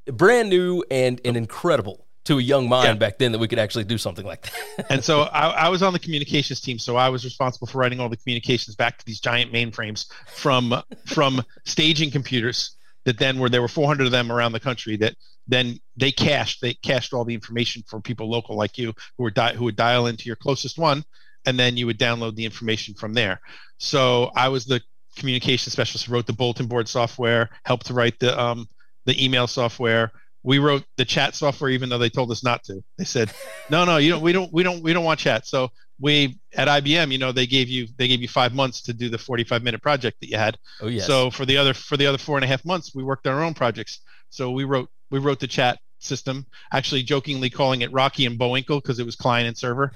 brand 0.06 0.50
new 0.50 0.84
and, 0.92 1.20
and 1.26 1.38
incredible 1.38 2.06
to 2.26 2.40
a 2.40 2.42
young 2.42 2.70
mind 2.70 2.88
yeah. 2.88 2.94
back 2.94 3.18
then 3.18 3.34
that 3.34 3.40
we 3.40 3.48
could 3.48 3.60
actually 3.60 3.84
do 3.84 3.98
something 3.98 4.26
like 4.26 4.44
that. 4.44 4.86
and 4.90 5.04
so 5.04 5.24
I, 5.24 5.50
I, 5.50 5.70
was 5.70 5.84
on 5.84 5.92
the 5.92 6.00
communications 6.00 6.62
team, 6.62 6.80
so 6.80 6.96
I 6.96 7.10
was 7.10 7.26
responsible 7.26 7.68
for 7.68 7.80
writing 7.80 8.00
all 8.00 8.08
the 8.08 8.18
communications 8.18 8.76
back 8.76 8.98
to 8.98 9.06
these 9.06 9.20
giant 9.20 9.52
mainframes 9.52 10.10
from 10.28 10.82
from 11.06 11.44
staging 11.66 12.12
computers 12.12 12.78
that 13.06 13.20
then 13.20 13.40
were 13.40 13.50
there 13.50 13.62
were 13.62 13.68
400 13.68 14.06
of 14.06 14.12
them 14.12 14.32
around 14.32 14.54
the 14.54 14.60
country 14.60 14.96
that 14.98 15.16
then 15.48 15.78
they 15.98 16.12
cached 16.12 16.62
they 16.62 16.74
cached 16.76 17.14
all 17.14 17.26
the 17.26 17.34
information 17.34 17.84
for 17.86 18.00
people 18.00 18.30
local 18.30 18.56
like 18.56 18.78
you 18.78 18.94
who 19.18 19.24
were 19.24 19.32
di- 19.32 19.54
who 19.54 19.66
would 19.66 19.76
dial 19.76 20.08
into 20.08 20.28
your 20.28 20.38
closest 20.38 20.78
one 20.78 21.04
and 21.46 21.60
then 21.60 21.78
you 21.78 21.86
would 21.86 22.00
download 22.00 22.36
the 22.36 22.46
information 22.46 22.94
from 22.94 23.14
there. 23.14 23.40
So 23.78 24.32
I 24.36 24.50
was 24.50 24.66
the 24.66 24.82
communication 25.18 25.72
specialist 25.72 26.06
who 26.06 26.14
wrote 26.14 26.26
the 26.26 26.34
bulletin 26.34 26.68
board 26.68 26.88
software, 26.88 27.50
helped 27.66 27.88
to 27.88 27.94
write 27.94 28.20
the 28.20 28.40
um, 28.40 28.68
the 29.06 29.24
email 29.24 29.48
software. 29.48 30.12
We 30.46 30.60
wrote 30.60 30.84
the 30.98 31.06
chat 31.06 31.36
software, 31.36 31.70
even 31.70 31.88
though 31.90 31.98
they 31.98 32.10
told 32.10 32.30
us 32.32 32.44
not 32.44 32.64
to. 32.66 32.84
They 32.98 33.06
said, 33.06 33.32
"No, 33.70 33.86
no, 33.86 33.98
you 33.98 34.12
don't. 34.12 34.22
We 34.22 34.32
don't. 34.32 34.52
We 34.52 34.64
don't. 34.64 34.84
We 34.84 34.94
don't 34.94 35.06
want 35.06 35.20
chat." 35.20 35.46
So 35.48 35.70
we 36.00 36.40
at 36.56 36.68
IBM, 36.68 37.12
you 37.12 37.18
know, 37.18 37.32
they 37.32 37.48
gave 37.48 37.70
you 37.70 37.88
they 37.98 38.08
gave 38.08 38.22
you 38.22 38.28
five 38.28 38.54
months 38.54 38.82
to 38.84 38.94
do 38.94 39.10
the 39.10 39.18
45 39.18 39.64
minute 39.64 39.82
project 39.82 40.18
that 40.22 40.30
you 40.30 40.38
had. 40.38 40.58
Oh 40.82 40.88
yes. 40.88 41.08
So 41.08 41.32
for 41.32 41.46
the 41.46 41.58
other 41.58 41.74
for 41.74 41.98
the 41.98 42.06
other 42.06 42.18
four 42.18 42.38
and 42.38 42.44
a 42.44 42.48
half 42.48 42.66
months, 42.66 42.94
we 42.94 43.04
worked 43.04 43.28
on 43.28 43.34
our 43.34 43.44
own 43.44 43.54
projects. 43.54 44.02
So 44.30 44.52
we 44.52 44.64
wrote 44.64 44.90
we 45.12 45.20
wrote 45.20 45.40
the 45.40 45.48
chat 45.48 45.80
system, 46.04 46.46
actually 46.72 47.04
jokingly 47.04 47.50
calling 47.50 47.82
it 47.82 47.92
Rocky 47.92 48.26
and 48.26 48.38
Bullwinkle 48.38 48.80
because 48.82 49.00
it 49.00 49.06
was 49.06 49.16
client 49.16 49.48
and 49.48 49.58
server 49.58 49.94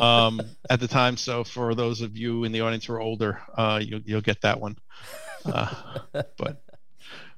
um, 0.00 0.40
at 0.70 0.80
the 0.80 0.88
time. 0.88 1.16
So 1.16 1.44
for 1.44 1.74
those 1.74 2.00
of 2.00 2.16
you 2.16 2.44
in 2.44 2.52
the 2.52 2.60
audience 2.60 2.84
who 2.86 2.94
are 2.94 3.00
older, 3.00 3.40
uh, 3.56 3.80
you, 3.82 4.02
you'll 4.04 4.20
get 4.20 4.40
that 4.42 4.60
one. 4.60 4.76
Uh, 5.44 5.74
but 6.12 6.62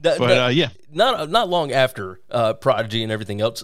That- 0.00 0.18
but 0.18 0.26
that- 0.28 0.44
uh, 0.46 0.48
yeah, 0.48 0.68
not 0.90 1.30
not 1.30 1.48
long 1.48 1.70
after 1.72 2.20
uh, 2.30 2.54
Prodigy 2.54 3.02
and 3.02 3.12
everything 3.12 3.40
else, 3.40 3.62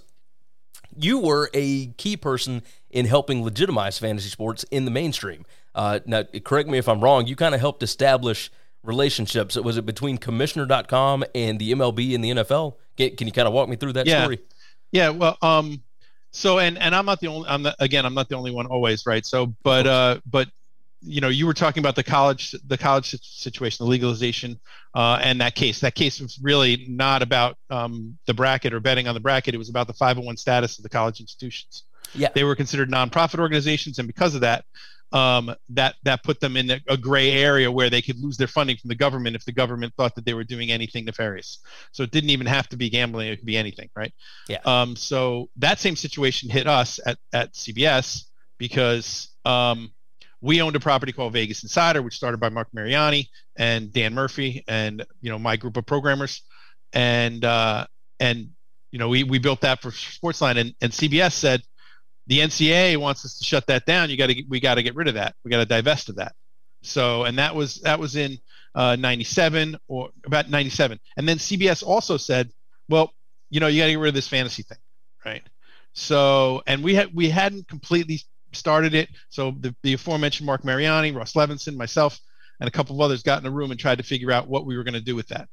you 0.96 1.18
were 1.18 1.50
a 1.54 1.86
key 1.98 2.16
person 2.16 2.62
in 2.90 3.06
helping 3.06 3.42
legitimize 3.44 3.98
fantasy 3.98 4.28
sports 4.28 4.64
in 4.70 4.84
the 4.84 4.90
mainstream. 4.90 5.44
Uh, 5.74 6.00
now, 6.06 6.22
correct 6.44 6.68
me 6.68 6.78
if 6.78 6.88
I'm 6.88 7.00
wrong. 7.02 7.26
You 7.26 7.36
kind 7.36 7.54
of 7.54 7.60
helped 7.60 7.82
establish 7.82 8.50
relationships. 8.82 9.56
Was 9.56 9.76
it 9.76 9.84
between 9.86 10.16
Commissioner.com 10.18 11.24
and 11.34 11.58
the 11.58 11.72
MLB 11.72 12.14
and 12.14 12.24
the 12.24 12.30
NFL? 12.30 12.74
Can, 12.98 13.16
can 13.16 13.26
you 13.26 13.32
kind 13.32 13.48
of 13.48 13.54
walk 13.54 13.68
me 13.68 13.76
through 13.76 13.94
that 13.94 14.06
Yeah. 14.06 14.22
story? 14.24 14.40
Yeah, 14.92 15.10
well, 15.10 15.38
um, 15.40 15.82
so 16.32 16.58
and 16.58 16.76
and 16.78 16.94
I'm 16.94 17.06
not 17.06 17.20
the 17.20 17.28
only. 17.28 17.48
I'm 17.48 17.62
not, 17.62 17.76
again, 17.78 18.04
I'm 18.04 18.14
not 18.14 18.28
the 18.28 18.36
only 18.36 18.50
one 18.50 18.66
always, 18.66 19.06
right? 19.06 19.24
So, 19.24 19.54
but 19.62 19.86
uh, 19.86 20.20
but 20.26 20.48
you 21.00 21.20
know, 21.20 21.28
you 21.28 21.46
were 21.46 21.54
talking 21.54 21.80
about 21.80 21.94
the 21.94 22.02
college, 22.02 22.54
the 22.66 22.76
college 22.76 23.14
situation, 23.22 23.84
the 23.84 23.88
legalization, 23.90 24.58
uh, 24.94 25.20
and 25.22 25.40
that 25.40 25.54
case. 25.54 25.80
That 25.80 25.94
case 25.94 26.20
was 26.20 26.38
really 26.42 26.86
not 26.88 27.22
about 27.22 27.56
um, 27.70 28.18
the 28.26 28.34
bracket 28.34 28.72
or 28.74 28.80
betting 28.80 29.06
on 29.06 29.14
the 29.14 29.20
bracket. 29.20 29.54
It 29.54 29.58
was 29.58 29.68
about 29.68 29.86
the 29.86 29.92
501 29.92 30.36
status 30.38 30.76
of 30.78 30.82
the 30.82 30.88
college 30.88 31.20
institutions. 31.20 31.84
Yeah. 32.14 32.28
they 32.34 32.42
were 32.42 32.56
considered 32.56 32.90
nonprofit 32.90 33.38
organizations, 33.38 33.98
and 33.98 34.06
because 34.08 34.34
of 34.34 34.40
that, 34.40 34.64
um, 35.12 35.54
that 35.70 35.94
that 36.02 36.22
put 36.22 36.40
them 36.40 36.56
in 36.56 36.70
a, 36.70 36.80
a 36.88 36.96
gray 36.96 37.32
area 37.32 37.70
where 37.70 37.88
they 37.88 38.02
could 38.02 38.18
lose 38.18 38.36
their 38.36 38.46
funding 38.46 38.76
from 38.76 38.88
the 38.88 38.94
government 38.94 39.36
if 39.36 39.44
the 39.44 39.52
government 39.52 39.94
thought 39.96 40.14
that 40.14 40.24
they 40.24 40.34
were 40.34 40.44
doing 40.44 40.70
anything 40.70 41.04
nefarious. 41.04 41.58
So 41.92 42.02
it 42.02 42.10
didn't 42.10 42.30
even 42.30 42.46
have 42.46 42.68
to 42.68 42.76
be 42.76 42.90
gambling; 42.90 43.28
it 43.28 43.36
could 43.36 43.46
be 43.46 43.56
anything, 43.56 43.88
right? 43.96 44.12
Yeah. 44.48 44.58
Um, 44.64 44.96
so 44.96 45.48
that 45.56 45.78
same 45.78 45.96
situation 45.96 46.50
hit 46.50 46.66
us 46.66 47.00
at 47.06 47.18
at 47.32 47.54
CBS 47.54 48.24
because 48.58 49.30
um, 49.44 49.92
we 50.40 50.60
owned 50.60 50.76
a 50.76 50.80
property 50.80 51.12
called 51.12 51.32
Vegas 51.32 51.62
Insider, 51.62 52.02
which 52.02 52.14
started 52.14 52.38
by 52.38 52.48
Mark 52.48 52.68
Mariani 52.72 53.28
and 53.56 53.92
Dan 53.92 54.14
Murphy, 54.14 54.64
and 54.68 55.04
you 55.20 55.30
know 55.30 55.38
my 55.38 55.56
group 55.56 55.76
of 55.76 55.86
programmers, 55.86 56.42
and 56.92 57.44
uh, 57.44 57.86
and 58.20 58.50
you 58.90 58.98
know 58.98 59.08
we 59.08 59.24
we 59.24 59.38
built 59.38 59.62
that 59.62 59.80
for 59.80 59.90
Sportsline, 59.90 60.58
and 60.58 60.74
and 60.82 60.92
CBS 60.92 61.32
said 61.32 61.62
the 62.28 62.40
NCAA 62.40 62.98
wants 62.98 63.24
us 63.24 63.38
to 63.38 63.44
shut 63.44 63.66
that 63.66 63.86
down. 63.86 64.10
You 64.10 64.16
got 64.16 64.28
to 64.28 64.44
we 64.48 64.60
got 64.60 64.76
to 64.76 64.82
get 64.82 64.94
rid 64.94 65.08
of 65.08 65.14
that. 65.14 65.34
We 65.44 65.50
got 65.50 65.58
to 65.58 65.66
divest 65.66 66.08
of 66.08 66.16
that. 66.16 66.34
So 66.82 67.24
and 67.24 67.38
that 67.38 67.54
was 67.54 67.76
that 67.80 67.98
was 67.98 68.14
in 68.16 68.38
uh, 68.74 68.96
97 68.96 69.76
or 69.88 70.10
about 70.24 70.48
97, 70.48 71.00
and 71.16 71.28
then 71.28 71.38
CBS 71.38 71.82
also 71.82 72.16
said, 72.16 72.50
well, 72.88 73.12
you 73.50 73.60
know, 73.60 73.66
you 73.66 73.80
got 73.80 73.86
to 73.86 73.92
get 73.92 73.98
rid 73.98 74.08
of 74.10 74.14
this 74.14 74.28
fantasy 74.28 74.62
thing, 74.62 74.78
right? 75.24 75.42
So 75.94 76.62
and 76.66 76.84
we 76.84 76.94
had 76.94 77.12
we 77.14 77.30
hadn't 77.30 77.66
completely 77.66 78.20
started 78.52 78.94
it. 78.94 79.08
So 79.30 79.54
the, 79.58 79.74
the 79.82 79.94
aforementioned 79.94 80.46
Mark 80.46 80.64
Mariani, 80.64 81.12
Ross 81.12 81.32
Levinson, 81.32 81.76
myself, 81.76 82.20
and 82.60 82.68
a 82.68 82.70
couple 82.70 82.94
of 82.94 83.00
others 83.00 83.22
got 83.22 83.40
in 83.40 83.46
a 83.46 83.50
room 83.50 83.70
and 83.70 83.80
tried 83.80 83.98
to 83.98 84.04
figure 84.04 84.30
out 84.30 84.48
what 84.48 84.66
we 84.66 84.76
were 84.76 84.84
going 84.84 84.94
to 84.94 85.00
do 85.00 85.16
with 85.16 85.28
that. 85.28 85.48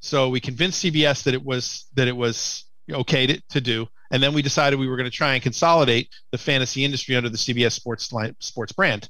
So 0.00 0.28
we 0.28 0.40
convinced 0.40 0.84
CBS 0.84 1.24
that 1.24 1.34
it 1.34 1.44
was 1.44 1.86
that 1.94 2.06
it 2.06 2.16
was 2.16 2.64
okay 2.90 3.26
to, 3.26 3.42
to 3.50 3.60
do, 3.60 3.88
and 4.10 4.22
then 4.22 4.32
we 4.32 4.42
decided 4.42 4.78
we 4.78 4.88
were 4.88 4.96
going 4.96 5.10
to 5.10 5.16
try 5.16 5.34
and 5.34 5.42
consolidate 5.42 6.08
the 6.30 6.38
fantasy 6.38 6.84
industry 6.84 7.16
under 7.16 7.28
the 7.28 7.36
CBS 7.36 7.72
Sports 7.72 8.12
line, 8.12 8.34
Sports 8.40 8.72
brand. 8.72 9.08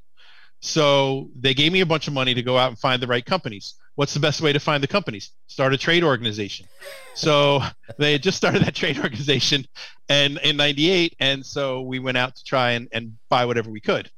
So 0.60 1.30
they 1.38 1.54
gave 1.54 1.72
me 1.72 1.80
a 1.80 1.86
bunch 1.86 2.08
of 2.08 2.14
money 2.14 2.34
to 2.34 2.42
go 2.42 2.58
out 2.58 2.68
and 2.68 2.78
find 2.78 3.00
the 3.00 3.06
right 3.06 3.24
companies. 3.24 3.74
What's 3.94 4.14
the 4.14 4.20
best 4.20 4.40
way 4.40 4.52
to 4.52 4.60
find 4.60 4.82
the 4.82 4.88
companies? 4.88 5.30
Start 5.46 5.72
a 5.72 5.78
trade 5.78 6.02
organization. 6.02 6.66
So 7.14 7.60
they 7.98 8.12
had 8.12 8.22
just 8.22 8.36
started 8.36 8.62
that 8.62 8.74
trade 8.74 8.98
organization 8.98 9.66
and 10.08 10.38
in 10.38 10.56
98 10.56 11.14
and 11.20 11.44
so 11.44 11.82
we 11.82 11.98
went 11.98 12.16
out 12.16 12.34
to 12.36 12.44
try 12.44 12.72
and, 12.72 12.88
and 12.92 13.16
buy 13.28 13.44
whatever 13.44 13.70
we 13.70 13.80
could 13.80 14.10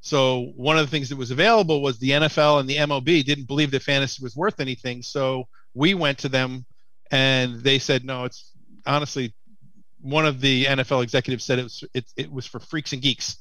so 0.00 0.52
one 0.56 0.76
of 0.76 0.86
the 0.86 0.90
things 0.90 1.08
that 1.08 1.16
was 1.16 1.30
available 1.30 1.82
was 1.82 1.98
the 1.98 2.10
nfl 2.10 2.60
and 2.60 2.68
the 2.68 2.76
mlb 2.76 3.24
didn't 3.24 3.46
believe 3.46 3.70
that 3.70 3.82
fantasy 3.82 4.22
was 4.22 4.36
worth 4.36 4.60
anything 4.60 5.02
so 5.02 5.46
we 5.74 5.94
went 5.94 6.18
to 6.18 6.28
them 6.28 6.64
and 7.10 7.60
they 7.62 7.78
said 7.78 8.04
no 8.04 8.24
it's 8.24 8.52
honestly 8.86 9.34
one 10.04 10.26
of 10.26 10.40
the 10.40 10.64
nfl 10.66 11.02
executives 11.02 11.44
said 11.44 11.58
it 11.58 11.62
was 11.64 11.84
it, 11.94 12.04
it 12.16 12.30
was 12.32 12.46
for 12.46 12.60
freaks 12.60 12.92
and 12.92 13.02
geeks 13.02 13.38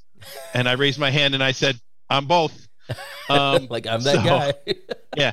and 0.53 0.67
i 0.67 0.71
raised 0.73 0.97
my 0.97 1.11
hand 1.11 1.33
and 1.35 1.43
i 1.43 1.51
said 1.51 1.77
i'm 2.09 2.25
both 2.25 2.67
um, 3.29 3.67
like 3.69 3.87
I'm 3.87 4.01
that 4.01 4.15
so- 4.15 4.23
guy. 4.23 4.53
yeah. 5.17 5.31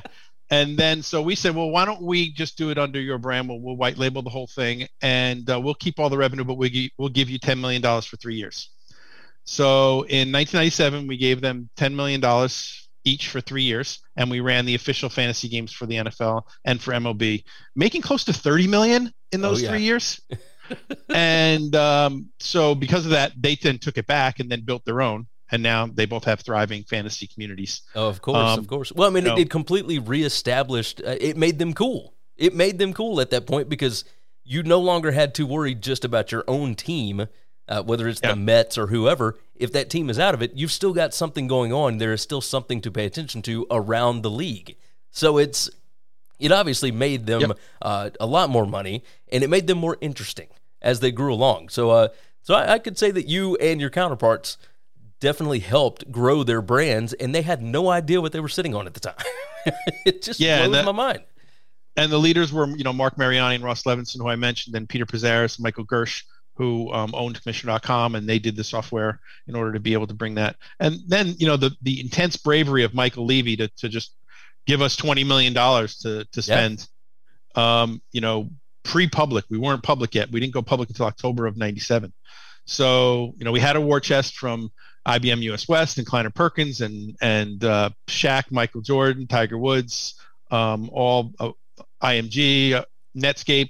And 0.49 0.77
then 0.77 1.01
so 1.01 1.21
we 1.21 1.35
said, 1.35 1.55
well, 1.55 1.69
why 1.69 1.85
don't 1.85 2.01
we 2.01 2.31
just 2.33 2.57
do 2.57 2.69
it 2.71 2.77
under 2.77 2.99
your 2.99 3.17
brand? 3.17 3.47
We'll, 3.47 3.59
we'll 3.61 3.75
white 3.77 3.97
label 3.97 4.21
the 4.21 4.29
whole 4.29 4.47
thing, 4.47 4.87
and 5.01 5.49
uh, 5.49 5.59
we'll 5.61 5.73
keep 5.75 5.97
all 5.99 6.09
the 6.09 6.17
revenue, 6.17 6.43
but 6.43 6.55
we 6.55 6.91
we'll 6.97 7.07
give 7.09 7.29
you 7.29 7.39
ten 7.39 7.59
million 7.61 7.81
dollars 7.81 8.05
for 8.05 8.17
three 8.17 8.35
years. 8.35 8.69
So 9.45 10.01
in 10.03 10.31
1997, 10.31 11.07
we 11.07 11.17
gave 11.17 11.39
them 11.41 11.69
ten 11.77 11.95
million 11.95 12.19
dollars 12.21 12.89
each 13.05 13.29
for 13.29 13.41
three 13.41 13.63
years, 13.63 13.99
and 14.17 14.29
we 14.29 14.39
ran 14.41 14.65
the 14.65 14.75
official 14.75 15.09
fantasy 15.09 15.47
games 15.47 15.71
for 15.71 15.85
the 15.85 15.95
NFL 15.95 16.43
and 16.65 16.81
for 16.81 16.91
MLB, 16.91 17.43
making 17.75 18.01
close 18.01 18.25
to 18.25 18.33
30 18.33 18.67
million 18.67 19.11
in 19.31 19.41
those 19.41 19.61
Oh, 19.61 19.65
yeah. 19.65 19.69
three 19.71 19.81
years. 19.83 20.21
and 21.09 21.75
um, 21.75 22.29
so 22.39 22.75
because 22.75 23.05
of 23.05 23.11
that, 23.11 23.33
they 23.37 23.55
then 23.55 23.77
took 23.79 23.97
it 23.97 24.07
back 24.07 24.39
and 24.39 24.49
then 24.49 24.61
built 24.61 24.85
their 24.85 25.01
own, 25.01 25.27
and 25.51 25.61
now 25.63 25.87
they 25.87 26.05
both 26.05 26.23
have 26.25 26.39
thriving 26.41 26.83
fantasy 26.83 27.27
communities. 27.27 27.81
Oh, 27.95 28.07
of 28.07 28.21
course, 28.21 28.37
Um, 28.37 28.59
of 28.59 28.67
course. 28.67 28.91
Well, 28.91 29.07
I 29.07 29.11
mean, 29.11 29.27
it, 29.27 29.37
it 29.37 29.49
completely 29.49 29.99
reestablished. 29.99 31.01
Uh, 31.05 31.15
it 31.19 31.37
made 31.37 31.59
them 31.59 31.73
cool. 31.73 32.13
It 32.37 32.55
made 32.55 32.79
them 32.79 32.93
cool 32.93 33.21
at 33.21 33.29
that 33.31 33.45
point 33.45 33.69
because 33.69 34.03
you 34.43 34.63
no 34.63 34.79
longer 34.79 35.11
had 35.11 35.35
to 35.35 35.45
worry 35.45 35.75
just 35.75 36.03
about 36.03 36.31
your 36.31 36.43
own 36.47 36.75
team, 36.75 37.27
uh, 37.67 37.83
whether 37.83 38.07
it's 38.07 38.19
Yeah. 38.23 38.31
the 38.31 38.37
Mets 38.37 38.77
or 38.77 38.87
whoever. 38.87 39.37
If 39.55 39.71
that 39.73 39.89
team 39.89 40.09
is 40.09 40.17
out 40.17 40.33
of 40.33 40.41
it, 40.41 40.53
you've 40.55 40.71
still 40.71 40.93
got 40.93 41.13
something 41.13 41.47
going 41.47 41.71
on. 41.71 41.99
There 41.99 42.11
is 42.13 42.21
still 42.21 42.41
something 42.41 42.81
to 42.81 42.89
pay 42.91 43.05
attention 43.05 43.41
to 43.43 43.67
around 43.69 44.23
the 44.23 44.31
league. 44.31 44.75
So 45.11 45.37
it's 45.37 45.69
it 46.39 46.51
obviously 46.51 46.91
made 46.91 47.27
them 47.27 47.41
Yep. 47.41 47.59
uh, 47.83 48.09
a 48.19 48.25
lot 48.25 48.49
more 48.49 48.65
money, 48.65 49.03
and 49.31 49.43
it 49.43 49.49
made 49.51 49.67
them 49.67 49.77
more 49.77 49.97
interesting 50.01 50.47
as 50.81 50.99
they 50.99 51.11
grew 51.11 51.33
along. 51.33 51.69
So, 51.69 51.89
uh, 51.91 52.07
so 52.41 52.55
I, 52.55 52.73
I 52.73 52.79
could 52.79 52.97
say 52.97 53.11
that 53.11 53.27
you 53.27 53.55
and 53.57 53.79
your 53.79 53.89
counterparts 53.89 54.57
definitely 55.19 55.59
helped 55.59 56.11
grow 56.11 56.43
their 56.43 56.61
brands, 56.61 57.13
and 57.13 57.33
they 57.35 57.43
had 57.43 57.61
no 57.61 57.89
idea 57.89 58.19
what 58.21 58.31
they 58.31 58.39
were 58.39 58.49
sitting 58.49 58.73
on 58.73 58.87
at 58.87 58.93
the 58.95 58.99
time. 58.99 59.15
it 60.05 60.21
just 60.23 60.39
Yeah, 60.39 60.59
blows 60.67 60.71
that- 60.73 60.85
my 60.85 60.91
mind. 60.91 61.19
and 61.97 62.11
the 62.11 62.17
leaders 62.17 62.51
were 62.51 62.67
you 62.67 62.83
know 62.83 62.93
Mark 62.93 63.17
Mariani 63.17 63.55
and 63.55 63.63
Ross 63.63 63.83
Levinson, 63.83 64.17
who 64.17 64.27
I 64.27 64.35
mentioned, 64.35 64.75
and 64.75 64.89
Peter 64.89 65.05
Pezaris, 65.05 65.57
and 65.57 65.63
Michael 65.63 65.85
Gersh, 65.85 66.23
who 66.55 66.91
um, 66.91 67.11
owned 67.13 67.41
Commissioner.com, 67.41 68.15
and 68.15 68.27
they 68.27 68.39
did 68.39 68.55
the 68.55 68.63
software 68.63 69.19
in 69.47 69.55
order 69.55 69.73
to 69.73 69.79
be 69.79 69.93
able 69.93 70.07
to 70.07 70.13
bring 70.13 70.35
that. 70.35 70.55
And 70.79 70.99
then 71.07 71.35
you 71.37 71.45
know 71.45 71.57
the 71.57 71.71
the 71.83 71.99
intense 72.01 72.37
bravery 72.37 72.83
of 72.83 72.93
Michael 72.95 73.25
Levy 73.25 73.55
to 73.57 73.67
to 73.67 73.89
just 73.89 74.15
give 74.65 74.81
us 74.81 74.95
twenty 74.95 75.23
million 75.23 75.53
dollars 75.53 75.97
to 75.99 76.25
to 76.31 76.41
spend. 76.41 76.87
Um, 77.53 78.01
you 78.13 78.21
know, 78.21 78.49
pre-public, 78.83 79.45
we 79.49 79.57
weren't 79.57 79.83
public 79.83 80.15
yet. 80.15 80.31
We 80.31 80.39
didn't 80.39 80.53
go 80.53 80.61
public 80.61 80.89
until 80.89 81.05
October 81.05 81.45
of 81.45 81.57
'97. 81.57 82.13
So 82.65 83.33
you 83.37 83.45
know, 83.45 83.51
we 83.51 83.59
had 83.59 83.75
a 83.75 83.81
war 83.81 83.99
chest 83.99 84.37
from 84.37 84.71
IBM 85.07 85.41
US 85.43 85.67
West 85.67 85.97
and 85.97 86.05
Kleiner 86.05 86.29
Perkins 86.29 86.81
and 86.81 87.15
and 87.21 87.63
uh, 87.63 87.89
Shaq, 88.07 88.51
Michael 88.51 88.81
Jordan, 88.81 89.27
Tiger 89.27 89.57
Woods, 89.57 90.15
um, 90.51 90.89
all 90.91 91.33
uh, 91.39 91.51
IMG, 92.03 92.73
uh, 92.73 92.85
Netscape, 93.17 93.69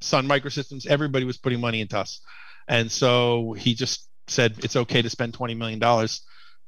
Sun 0.00 0.26
Microsystems, 0.26 0.86
everybody 0.86 1.24
was 1.24 1.38
putting 1.38 1.60
money 1.60 1.80
into 1.80 1.98
us. 1.98 2.20
And 2.68 2.90
so 2.90 3.52
he 3.52 3.74
just 3.74 4.08
said 4.28 4.54
it's 4.58 4.76
okay 4.76 5.02
to 5.02 5.10
spend 5.10 5.34
$20 5.34 5.56
million 5.56 6.08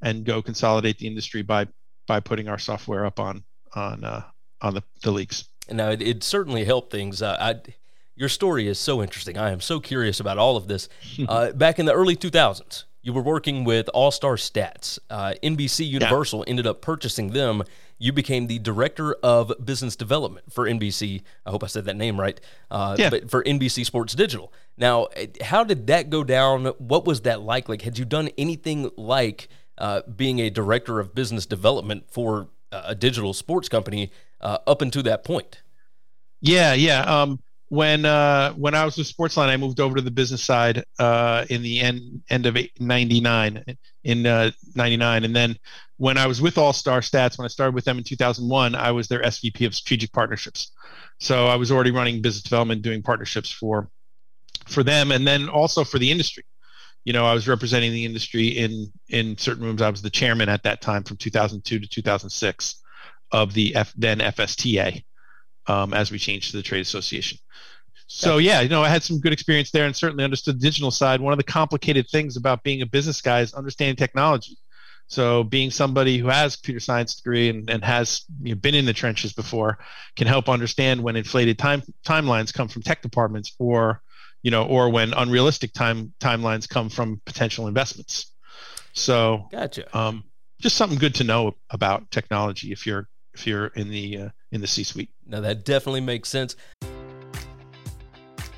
and 0.02 0.24
go 0.24 0.42
consolidate 0.42 0.98
the 0.98 1.06
industry 1.06 1.42
by 1.42 1.66
by 2.06 2.20
putting 2.20 2.48
our 2.48 2.58
software 2.58 3.06
up 3.06 3.18
on 3.18 3.42
on 3.74 4.04
uh, 4.04 4.22
on 4.60 4.74
the, 4.74 4.82
the 5.02 5.10
leagues. 5.10 5.48
Now 5.70 5.90
it, 5.90 6.02
it 6.02 6.22
certainly 6.24 6.64
helped 6.64 6.90
things. 6.92 7.22
Uh, 7.22 7.36
I, 7.40 7.72
your 8.16 8.28
story 8.28 8.68
is 8.68 8.78
so 8.78 9.02
interesting. 9.02 9.36
I 9.38 9.50
am 9.50 9.60
so 9.60 9.80
curious 9.80 10.20
about 10.20 10.38
all 10.38 10.56
of 10.56 10.68
this. 10.68 10.88
Uh, 11.28 11.52
back 11.52 11.78
in 11.78 11.86
the 11.86 11.92
early 11.92 12.16
2000s, 12.16 12.84
you 13.02 13.12
were 13.12 13.22
working 13.22 13.64
with 13.64 13.88
All 13.94 14.10
Star 14.10 14.36
Stats. 14.36 14.98
Uh, 15.10 15.34
NBC 15.42 15.86
Universal 15.86 16.44
ended 16.46 16.66
up 16.66 16.80
purchasing 16.80 17.30
them. 17.32 17.62
You 17.98 18.12
became 18.12 18.46
the 18.46 18.58
director 18.58 19.14
of 19.22 19.52
business 19.64 19.94
development 19.94 20.52
for 20.52 20.66
NBC. 20.66 21.22
I 21.46 21.50
hope 21.50 21.62
I 21.62 21.66
said 21.68 21.84
that 21.84 21.96
name 21.96 22.18
right. 22.20 22.40
Uh, 22.70 22.96
Yeah. 22.98 23.10
But 23.10 23.30
for 23.30 23.42
NBC 23.44 23.84
Sports 23.84 24.14
Digital. 24.14 24.52
Now, 24.76 25.04
eh, 25.16 25.26
how 25.42 25.64
did 25.64 25.86
that 25.86 26.10
go 26.10 26.24
down? 26.24 26.66
What 26.78 27.04
was 27.04 27.20
that 27.22 27.42
like? 27.42 27.68
Like, 27.68 27.82
had 27.82 27.98
you 27.98 28.04
done 28.04 28.30
anything 28.36 28.90
like 28.96 29.48
uh, 29.78 30.02
being 30.02 30.38
a 30.40 30.50
director 30.50 30.98
of 30.98 31.14
business 31.14 31.46
development 31.46 32.04
for 32.10 32.48
uh, 32.72 32.82
a 32.86 32.94
digital 32.94 33.32
sports 33.32 33.68
company 33.68 34.10
uh, 34.44 34.58
up 34.66 34.82
until 34.82 35.02
that 35.02 35.24
point? 35.24 35.62
Yeah, 36.40 36.74
yeah. 36.74 37.00
Um, 37.00 37.40
when 37.68 38.04
uh, 38.04 38.52
when 38.52 38.74
I 38.74 38.84
was 38.84 38.96
with 38.96 39.10
Sportsline, 39.10 39.48
I 39.48 39.56
moved 39.56 39.80
over 39.80 39.96
to 39.96 40.02
the 40.02 40.10
business 40.10 40.44
side 40.44 40.84
uh, 40.98 41.44
in 41.48 41.62
the 41.62 41.80
end 41.80 42.22
end 42.30 42.46
of 42.46 42.56
'99 42.78 43.64
in 44.04 44.26
uh, 44.26 44.50
'99, 44.76 45.24
and 45.24 45.34
then 45.34 45.56
when 45.96 46.18
I 46.18 46.26
was 46.26 46.40
with 46.42 46.58
All 46.58 46.72
Star 46.72 47.00
Stats, 47.00 47.38
when 47.38 47.44
I 47.44 47.48
started 47.48 47.74
with 47.74 47.84
them 47.84 47.98
in 47.98 48.04
2001, 48.04 48.74
I 48.74 48.90
was 48.90 49.08
their 49.08 49.22
SVP 49.22 49.66
of 49.66 49.74
strategic 49.74 50.12
partnerships. 50.12 50.72
So 51.18 51.46
I 51.46 51.56
was 51.56 51.70
already 51.70 51.92
running 51.92 52.20
business 52.20 52.42
development, 52.42 52.82
doing 52.82 53.02
partnerships 53.02 53.50
for 53.50 53.88
for 54.66 54.82
them, 54.82 55.10
and 55.10 55.26
then 55.26 55.48
also 55.48 55.84
for 55.84 55.98
the 55.98 56.10
industry. 56.10 56.44
You 57.04 57.12
know, 57.12 57.26
I 57.26 57.34
was 57.34 57.48
representing 57.48 57.92
the 57.92 58.04
industry 58.04 58.48
in 58.48 58.92
in 59.08 59.38
certain 59.38 59.64
rooms. 59.64 59.82
I 59.82 59.90
was 59.90 60.02
the 60.02 60.10
chairman 60.10 60.48
at 60.48 60.62
that 60.64 60.80
time 60.80 61.02
from 61.02 61.16
2002 61.16 61.78
to 61.80 61.88
2006 61.88 62.83
of 63.32 63.54
the 63.54 63.74
F, 63.74 63.92
then 63.96 64.18
FSTA 64.18 65.04
um, 65.66 65.92
as 65.94 66.10
we 66.10 66.18
changed 66.18 66.50
to 66.50 66.56
the 66.56 66.62
trade 66.62 66.80
association. 66.80 67.38
So 68.06 68.38
yeah, 68.38 68.60
you 68.60 68.68
know, 68.68 68.82
I 68.82 68.88
had 68.88 69.02
some 69.02 69.18
good 69.18 69.32
experience 69.32 69.70
there 69.70 69.86
and 69.86 69.96
certainly 69.96 70.24
understood 70.24 70.56
the 70.56 70.60
digital 70.60 70.90
side. 70.90 71.20
One 71.20 71.32
of 71.32 71.38
the 71.38 71.44
complicated 71.44 72.06
things 72.10 72.36
about 72.36 72.62
being 72.62 72.82
a 72.82 72.86
business 72.86 73.20
guy 73.20 73.40
is 73.40 73.54
understanding 73.54 73.96
technology. 73.96 74.58
So 75.06 75.44
being 75.44 75.70
somebody 75.70 76.18
who 76.18 76.28
has 76.28 76.54
a 76.54 76.56
computer 76.58 76.80
science 76.80 77.14
degree 77.16 77.48
and, 77.50 77.68
and 77.68 77.84
has 77.84 78.24
you 78.42 78.54
know, 78.54 78.60
been 78.60 78.74
in 78.74 78.84
the 78.84 78.92
trenches 78.92 79.32
before 79.32 79.78
can 80.16 80.26
help 80.26 80.48
understand 80.48 81.02
when 81.02 81.16
inflated 81.16 81.58
time 81.58 81.82
timelines 82.06 82.52
come 82.52 82.68
from 82.68 82.82
tech 82.82 83.02
departments 83.02 83.54
or 83.58 84.02
you 84.42 84.50
know 84.50 84.64
or 84.66 84.88
when 84.90 85.12
unrealistic 85.12 85.72
time 85.72 86.12
timelines 86.20 86.68
come 86.68 86.88
from 86.88 87.20
potential 87.26 87.68
investments. 87.68 88.32
So 88.94 89.48
gotcha. 89.50 89.96
Um, 89.96 90.24
just 90.60 90.76
something 90.76 90.98
good 90.98 91.16
to 91.16 91.24
know 91.24 91.52
about 91.70 92.10
technology 92.10 92.72
if 92.72 92.86
you're 92.86 93.08
if 93.34 93.46
you're 93.46 93.66
in 93.68 93.90
the 93.90 94.18
uh, 94.18 94.28
in 94.50 94.60
the 94.60 94.66
C-suite. 94.66 95.10
Now 95.26 95.40
that 95.40 95.64
definitely 95.64 96.00
makes 96.00 96.28
sense. 96.28 96.56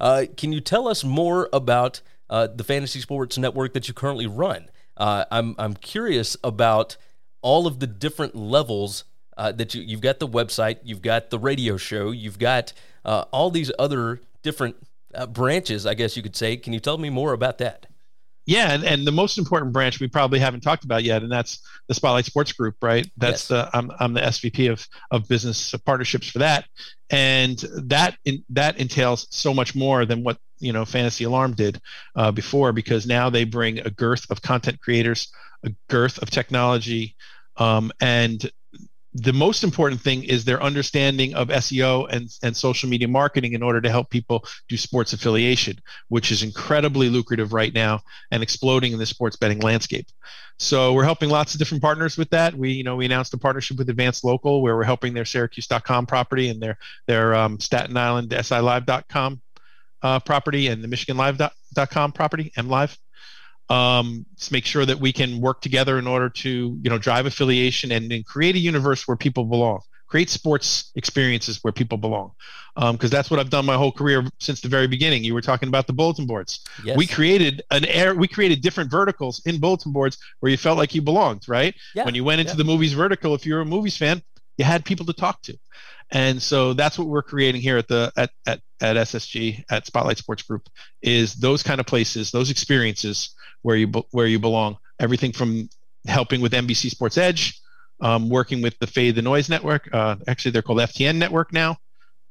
Uh, 0.00 0.24
can 0.36 0.52
you 0.52 0.60
tell 0.60 0.88
us 0.88 1.04
more 1.04 1.48
about 1.52 2.00
uh, 2.30 2.46
the 2.46 2.64
fantasy 2.64 3.00
sports 3.00 3.36
network 3.36 3.74
that 3.74 3.86
you 3.86 3.94
currently 3.94 4.26
run? 4.26 4.70
Uh, 4.96 5.24
I'm 5.30 5.54
I'm 5.58 5.74
curious 5.74 6.36
about 6.42 6.96
all 7.42 7.66
of 7.66 7.80
the 7.80 7.86
different 7.86 8.34
levels 8.34 9.04
uh, 9.36 9.52
that 9.52 9.74
you 9.74 9.82
you've 9.82 10.00
got 10.00 10.18
the 10.18 10.28
website, 10.28 10.78
you've 10.82 11.02
got 11.02 11.30
the 11.30 11.38
radio 11.38 11.76
show, 11.76 12.10
you've 12.10 12.38
got 12.38 12.72
uh, 13.04 13.24
all 13.30 13.50
these 13.50 13.70
other 13.78 14.20
different 14.42 14.76
uh, 15.14 15.26
branches, 15.26 15.86
I 15.86 15.94
guess 15.94 16.16
you 16.16 16.22
could 16.22 16.36
say. 16.36 16.56
Can 16.56 16.72
you 16.72 16.80
tell 16.80 16.98
me 16.98 17.10
more 17.10 17.32
about 17.32 17.58
that? 17.58 17.86
Yeah, 18.50 18.72
and, 18.72 18.82
and 18.82 19.06
the 19.06 19.12
most 19.12 19.38
important 19.38 19.72
branch 19.72 20.00
we 20.00 20.08
probably 20.08 20.40
haven't 20.40 20.62
talked 20.62 20.82
about 20.82 21.04
yet, 21.04 21.22
and 21.22 21.30
that's 21.30 21.60
the 21.86 21.94
Spotlight 21.94 22.24
Sports 22.24 22.52
Group, 22.52 22.74
right? 22.82 23.08
That's 23.16 23.48
yes. 23.48 23.70
the 23.70 23.70
I'm, 23.72 23.92
I'm 24.00 24.12
the 24.12 24.22
SVP 24.22 24.72
of 24.72 24.84
of 25.12 25.28
business 25.28 25.72
partnerships 25.86 26.28
for 26.28 26.40
that, 26.40 26.64
and 27.10 27.56
that 27.76 28.16
in, 28.24 28.42
that 28.48 28.76
entails 28.76 29.28
so 29.30 29.54
much 29.54 29.76
more 29.76 30.04
than 30.04 30.24
what 30.24 30.36
you 30.58 30.72
know 30.72 30.84
Fantasy 30.84 31.22
Alarm 31.22 31.54
did 31.54 31.80
uh, 32.16 32.32
before, 32.32 32.72
because 32.72 33.06
now 33.06 33.30
they 33.30 33.44
bring 33.44 33.78
a 33.78 33.90
girth 33.90 34.28
of 34.32 34.42
content 34.42 34.80
creators, 34.80 35.28
a 35.62 35.70
girth 35.88 36.20
of 36.20 36.28
technology, 36.28 37.14
um, 37.56 37.92
and 38.00 38.50
the 39.12 39.32
most 39.32 39.64
important 39.64 40.00
thing 40.00 40.22
is 40.22 40.44
their 40.44 40.62
understanding 40.62 41.34
of 41.34 41.48
SEO 41.48 42.06
and, 42.10 42.30
and 42.42 42.56
social 42.56 42.88
media 42.88 43.08
marketing 43.08 43.54
in 43.54 43.62
order 43.62 43.80
to 43.80 43.90
help 43.90 44.08
people 44.10 44.44
do 44.68 44.76
sports 44.76 45.12
affiliation, 45.12 45.80
which 46.08 46.30
is 46.30 46.42
incredibly 46.42 47.08
lucrative 47.08 47.52
right 47.52 47.74
now 47.74 48.00
and 48.30 48.42
exploding 48.42 48.92
in 48.92 48.98
the 48.98 49.06
sports 49.06 49.36
betting 49.36 49.58
landscape. 49.60 50.06
So 50.58 50.92
we're 50.92 51.04
helping 51.04 51.30
lots 51.30 51.54
of 51.54 51.58
different 51.58 51.82
partners 51.82 52.16
with 52.16 52.30
that. 52.30 52.54
We, 52.54 52.72
you 52.72 52.84
know, 52.84 52.94
we 52.96 53.06
announced 53.06 53.34
a 53.34 53.38
partnership 53.38 53.78
with 53.78 53.88
Advanced 53.88 54.24
Local 54.24 54.62
where 54.62 54.76
we're 54.76 54.84
helping 54.84 55.14
their 55.14 55.24
Syracuse.com 55.24 56.06
property 56.06 56.48
and 56.48 56.62
their 56.62 56.78
their 57.06 57.34
um, 57.34 57.58
Staten 57.58 57.96
Island 57.96 58.30
SILive.com 58.30 59.40
uh, 60.02 60.20
property 60.20 60.68
and 60.68 60.84
the 60.84 60.88
MichiganLive.com 60.88 62.12
property, 62.12 62.52
MLive 62.56 62.96
um, 63.70 64.26
to 64.40 64.52
make 64.52 64.66
sure 64.66 64.84
that 64.84 64.98
we 64.98 65.12
can 65.12 65.40
work 65.40 65.60
together 65.62 65.98
in 65.98 66.06
order 66.06 66.28
to 66.28 66.78
you 66.82 66.90
know 66.90 66.98
drive 66.98 67.24
affiliation 67.24 67.92
and, 67.92 68.12
and 68.12 68.26
create 68.26 68.56
a 68.56 68.58
universe 68.58 69.08
where 69.08 69.16
people 69.16 69.44
belong 69.44 69.80
create 70.08 70.28
sports 70.28 70.90
experiences 70.96 71.60
where 71.62 71.72
people 71.72 71.96
belong 71.96 72.32
because 72.74 73.04
um, 73.04 73.10
that's 73.10 73.30
what 73.30 73.38
i've 73.38 73.48
done 73.48 73.64
my 73.64 73.76
whole 73.76 73.92
career 73.92 74.24
since 74.40 74.60
the 74.60 74.68
very 74.68 74.88
beginning 74.88 75.22
you 75.22 75.32
were 75.32 75.40
talking 75.40 75.68
about 75.68 75.86
the 75.86 75.92
bulletin 75.92 76.26
boards 76.26 76.64
yes. 76.84 76.96
we 76.96 77.06
created 77.06 77.62
an 77.70 77.84
air 77.84 78.14
we 78.14 78.26
created 78.26 78.60
different 78.60 78.90
verticals 78.90 79.40
in 79.46 79.60
bulletin 79.60 79.92
boards 79.92 80.18
where 80.40 80.50
you 80.50 80.58
felt 80.58 80.76
like 80.76 80.94
you 80.94 81.00
belonged 81.00 81.48
right 81.48 81.74
yeah. 81.94 82.04
when 82.04 82.14
you 82.14 82.24
went 82.24 82.40
into 82.40 82.52
yeah. 82.52 82.56
the 82.56 82.64
movies 82.64 82.92
vertical 82.92 83.34
if 83.34 83.46
you're 83.46 83.60
a 83.60 83.64
movies 83.64 83.96
fan 83.96 84.20
you 84.58 84.64
had 84.64 84.84
people 84.84 85.06
to 85.06 85.12
talk 85.12 85.40
to 85.42 85.56
and 86.12 86.42
so 86.42 86.72
that's 86.72 86.98
what 86.98 87.06
we're 87.06 87.22
creating 87.22 87.60
here 87.60 87.78
at 87.78 87.86
the 87.86 88.12
at, 88.16 88.30
at, 88.46 88.60
at 88.80 88.96
ssg 88.96 89.62
at 89.70 89.86
spotlight 89.86 90.18
sports 90.18 90.42
group 90.42 90.68
is 91.02 91.34
those 91.34 91.62
kind 91.62 91.78
of 91.78 91.86
places 91.86 92.32
those 92.32 92.50
experiences 92.50 93.34
where 93.62 93.76
you 93.76 93.88
where 94.10 94.26
you 94.26 94.38
belong. 94.38 94.78
Everything 94.98 95.32
from 95.32 95.68
helping 96.06 96.40
with 96.40 96.52
NBC 96.52 96.90
Sports 96.90 97.18
Edge, 97.18 97.60
um, 98.00 98.28
working 98.28 98.62
with 98.62 98.78
the 98.78 98.86
Fade 98.86 99.14
the 99.14 99.22
Noise 99.22 99.48
Network. 99.48 99.88
Uh, 99.92 100.16
actually, 100.28 100.52
they're 100.52 100.62
called 100.62 100.78
FTN 100.78 101.16
Network 101.16 101.52
now, 101.52 101.78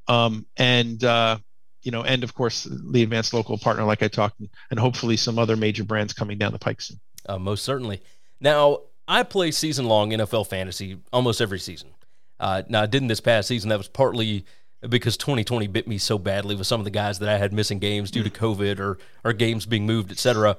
um, 0.07 0.45
and 0.57 1.03
uh, 1.03 1.37
you 1.83 1.91
know, 1.91 2.03
and 2.03 2.23
of 2.23 2.33
course 2.33 2.67
the 2.69 3.03
Advanced 3.03 3.33
Local 3.33 3.57
partner, 3.57 3.83
like 3.83 4.03
I 4.03 4.07
talked, 4.07 4.41
and 4.69 4.79
hopefully 4.79 5.17
some 5.17 5.39
other 5.39 5.55
major 5.55 5.83
brands 5.83 6.13
coming 6.13 6.37
down 6.37 6.51
the 6.51 6.59
pike 6.59 6.81
soon. 6.81 6.99
Uh, 7.27 7.37
most 7.37 7.63
certainly. 7.63 8.01
Now, 8.41 8.79
I 9.07 9.23
play 9.23 9.51
season 9.51 9.85
long 9.85 10.11
NFL 10.11 10.47
fantasy 10.47 10.99
almost 11.11 11.41
every 11.41 11.59
season. 11.59 11.89
Uh, 12.39 12.63
now, 12.69 12.83
I 12.83 12.85
didn't 12.85 13.09
this 13.09 13.19
past 13.19 13.47
season. 13.47 13.69
That 13.69 13.77
was 13.77 13.87
partly 13.87 14.45
because 14.87 15.17
2020 15.17 15.67
bit 15.67 15.87
me 15.87 15.97
so 15.97 16.17
badly 16.17 16.55
with 16.55 16.67
some 16.67 16.79
of 16.79 16.85
the 16.85 16.91
guys 16.91 17.19
that 17.19 17.27
I 17.27 17.37
had 17.37 17.51
missing 17.51 17.79
games 17.79 18.11
due 18.11 18.23
to 18.23 18.29
mm. 18.29 18.35
COVID 18.35 18.79
or 18.79 18.97
or 19.23 19.33
games 19.33 19.65
being 19.65 19.85
moved, 19.85 20.11
etc. 20.11 20.57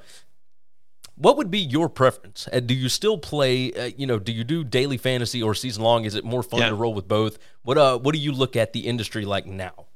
What 1.20 1.36
would 1.36 1.50
be 1.50 1.58
your 1.58 1.90
preference? 1.90 2.48
Uh, 2.50 2.60
do 2.60 2.72
you 2.72 2.88
still 2.88 3.18
play? 3.18 3.72
Uh, 3.74 3.90
you 3.94 4.06
know, 4.06 4.18
do 4.18 4.32
you 4.32 4.42
do 4.42 4.64
daily 4.64 4.96
fantasy 4.96 5.42
or 5.42 5.54
season 5.54 5.82
long? 5.82 6.06
Is 6.06 6.14
it 6.14 6.24
more 6.24 6.42
fun 6.42 6.60
yeah. 6.60 6.70
to 6.70 6.74
roll 6.74 6.94
with 6.94 7.06
both? 7.06 7.38
What 7.62 7.76
uh, 7.76 7.98
what 7.98 8.14
do 8.14 8.18
you 8.18 8.32
look 8.32 8.56
at 8.56 8.72
the 8.72 8.80
industry 8.80 9.26
like 9.26 9.44
now? 9.44 9.86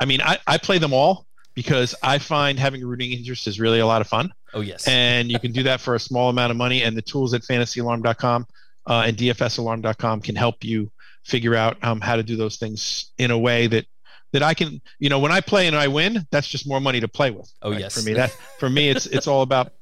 I 0.00 0.06
mean, 0.06 0.20
I, 0.20 0.38
I 0.48 0.58
play 0.58 0.78
them 0.78 0.92
all 0.92 1.26
because 1.54 1.94
I 2.02 2.18
find 2.18 2.58
having 2.58 2.82
a 2.82 2.86
rooting 2.86 3.12
interest 3.12 3.46
is 3.46 3.60
really 3.60 3.78
a 3.78 3.86
lot 3.86 4.00
of 4.00 4.08
fun. 4.08 4.32
Oh 4.52 4.62
yes, 4.62 4.88
and 4.88 5.30
you 5.30 5.38
can 5.38 5.52
do 5.52 5.62
that 5.62 5.80
for 5.80 5.94
a 5.94 6.00
small 6.00 6.28
amount 6.28 6.50
of 6.50 6.56
money. 6.56 6.82
And 6.82 6.96
the 6.96 7.02
tools 7.02 7.32
at 7.32 7.42
FantasyAlarm.com 7.42 8.48
uh, 8.86 9.04
and 9.06 9.16
DFSAlarm.com 9.16 10.22
can 10.22 10.34
help 10.34 10.64
you 10.64 10.90
figure 11.22 11.54
out 11.54 11.76
um, 11.84 12.00
how 12.00 12.16
to 12.16 12.24
do 12.24 12.34
those 12.34 12.56
things 12.56 13.12
in 13.18 13.30
a 13.30 13.38
way 13.38 13.68
that 13.68 13.86
that 14.32 14.42
I 14.42 14.54
can, 14.54 14.80
you 14.98 15.08
know, 15.08 15.18
when 15.20 15.32
I 15.32 15.40
play 15.40 15.66
and 15.66 15.76
I 15.76 15.88
win, 15.88 16.26
that's 16.30 16.48
just 16.48 16.68
more 16.68 16.80
money 16.80 17.00
to 17.00 17.08
play 17.08 17.30
with. 17.30 17.52
Oh, 17.62 17.70
right? 17.70 17.80
yes. 17.80 17.94
For 17.94 18.04
me, 18.04 18.14
that 18.14 18.30
for 18.58 18.68
me, 18.68 18.88
it's 18.88 19.06
it's 19.06 19.28
all 19.28 19.42
about 19.42 19.72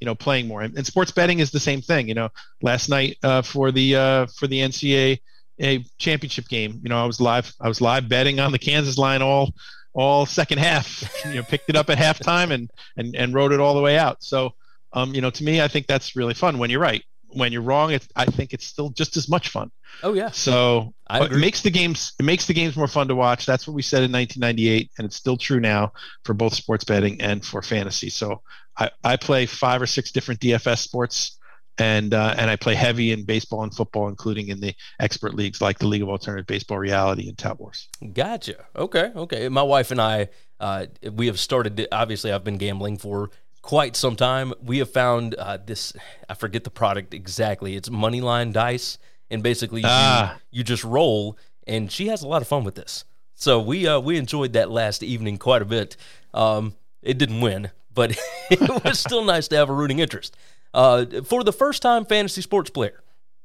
you 0.00 0.06
know 0.06 0.14
playing 0.14 0.48
more. 0.48 0.62
And, 0.62 0.76
and 0.76 0.86
sports 0.86 1.10
betting 1.10 1.38
is 1.38 1.50
the 1.50 1.60
same 1.60 1.80
thing. 1.80 2.08
You 2.08 2.14
know, 2.14 2.28
last 2.62 2.88
night 2.88 3.18
uh, 3.22 3.42
for 3.42 3.70
the 3.70 3.96
uh, 3.96 4.26
for 4.26 4.46
the 4.46 4.60
NCAA 4.60 5.20
a 5.60 5.84
championship 5.98 6.48
game, 6.48 6.80
you 6.82 6.88
know, 6.88 7.02
I 7.02 7.06
was 7.06 7.20
live. 7.20 7.52
I 7.60 7.68
was 7.68 7.80
live 7.80 8.08
betting 8.08 8.40
on 8.40 8.52
the 8.52 8.58
Kansas 8.58 8.98
line 8.98 9.22
all 9.22 9.52
all 9.94 10.26
second 10.26 10.58
half. 10.58 11.04
You 11.28 11.34
know, 11.34 11.42
picked 11.42 11.68
it 11.68 11.76
up 11.76 11.90
at 11.90 11.98
halftime 11.98 12.52
and 12.52 12.70
and 12.96 13.14
and 13.16 13.34
rode 13.34 13.52
it 13.52 13.60
all 13.60 13.74
the 13.74 13.82
way 13.82 13.98
out. 13.98 14.22
So, 14.22 14.54
um, 14.92 15.14
you 15.14 15.20
know, 15.20 15.30
to 15.30 15.44
me, 15.44 15.60
I 15.60 15.68
think 15.68 15.86
that's 15.86 16.16
really 16.16 16.34
fun. 16.34 16.58
When 16.58 16.70
you're 16.70 16.80
right, 16.80 17.02
when 17.30 17.52
you're 17.52 17.62
wrong, 17.62 17.92
it's, 17.92 18.08
I 18.16 18.24
think 18.26 18.52
it's 18.52 18.66
still 18.66 18.90
just 18.90 19.16
as 19.16 19.28
much 19.28 19.48
fun. 19.48 19.70
Oh 20.02 20.14
yeah. 20.14 20.30
So 20.30 20.94
I 21.08 21.24
it 21.24 21.32
makes 21.32 21.62
the 21.62 21.70
games 21.70 22.12
it 22.18 22.24
makes 22.24 22.46
the 22.46 22.54
games 22.54 22.76
more 22.76 22.86
fun 22.86 23.08
to 23.08 23.14
watch. 23.14 23.46
That's 23.46 23.66
what 23.66 23.74
we 23.74 23.82
said 23.82 24.02
in 24.02 24.12
1998, 24.12 24.90
and 24.98 25.04
it's 25.06 25.16
still 25.16 25.36
true 25.36 25.60
now 25.60 25.92
for 26.24 26.34
both 26.34 26.54
sports 26.54 26.84
betting 26.84 27.20
and 27.20 27.44
for 27.44 27.62
fantasy. 27.62 28.10
So 28.10 28.42
I, 28.76 28.90
I 29.02 29.16
play 29.16 29.46
five 29.46 29.82
or 29.82 29.86
six 29.86 30.12
different 30.12 30.40
DFS 30.40 30.78
sports, 30.78 31.38
and 31.78 32.14
uh, 32.14 32.34
and 32.38 32.50
I 32.50 32.56
play 32.56 32.74
heavy 32.74 33.12
in 33.12 33.24
baseball 33.24 33.62
and 33.62 33.74
football, 33.74 34.08
including 34.08 34.48
in 34.48 34.60
the 34.60 34.74
expert 35.00 35.34
leagues 35.34 35.60
like 35.60 35.78
the 35.78 35.86
League 35.86 36.02
of 36.02 36.08
Alternative 36.08 36.46
Baseball 36.46 36.78
Reality 36.78 37.28
and 37.28 37.36
Tout 37.36 37.58
Wars. 37.58 37.88
Gotcha. 38.12 38.66
Okay. 38.76 39.10
Okay. 39.14 39.48
My 39.48 39.62
wife 39.62 39.90
and 39.90 40.00
I, 40.00 40.28
uh, 40.60 40.86
we 41.12 41.26
have 41.26 41.40
started. 41.40 41.88
Obviously, 41.90 42.32
I've 42.32 42.44
been 42.44 42.58
gambling 42.58 42.98
for 42.98 43.30
quite 43.62 43.96
some 43.96 44.16
time. 44.16 44.52
We 44.62 44.78
have 44.78 44.90
found 44.90 45.34
uh, 45.34 45.58
this. 45.64 45.92
I 46.28 46.34
forget 46.34 46.64
the 46.64 46.70
product 46.70 47.14
exactly. 47.14 47.76
It's 47.76 47.88
Moneyline 47.88 48.52
Dice, 48.52 48.98
and 49.30 49.42
basically 49.42 49.82
Ah. 49.84 50.34
you, 50.50 50.58
you 50.58 50.64
just 50.64 50.84
roll. 50.84 51.36
And 51.66 51.92
she 51.92 52.06
has 52.08 52.22
a 52.22 52.28
lot 52.28 52.40
of 52.42 52.48
fun 52.48 52.64
with 52.64 52.76
this. 52.76 53.04
So 53.34 53.60
we 53.60 53.86
uh, 53.86 54.00
we 54.00 54.16
enjoyed 54.16 54.54
that 54.54 54.70
last 54.70 55.02
evening 55.02 55.38
quite 55.38 55.62
a 55.62 55.66
bit. 55.66 55.96
Um, 56.34 56.74
it 57.02 57.18
didn't 57.18 57.40
win, 57.40 57.70
but 57.92 58.18
it 58.50 58.84
was 58.84 58.98
still 58.98 59.24
nice 59.24 59.48
to 59.48 59.56
have 59.56 59.68
a 59.68 59.72
rooting 59.72 59.98
interest. 59.98 60.36
Uh, 60.74 61.04
for 61.24 61.44
the 61.44 61.52
first 61.52 61.82
time 61.82 62.04
fantasy 62.04 62.40
sports 62.42 62.70
player, 62.70 63.02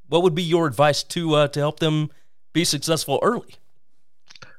what 0.08 0.22
would 0.22 0.34
be 0.34 0.42
your 0.42 0.66
advice 0.66 1.02
to 1.04 1.34
uh, 1.34 1.48
to 1.48 1.60
help 1.60 1.80
them 1.80 2.10
be 2.52 2.64
successful 2.64 3.18
early? 3.22 3.54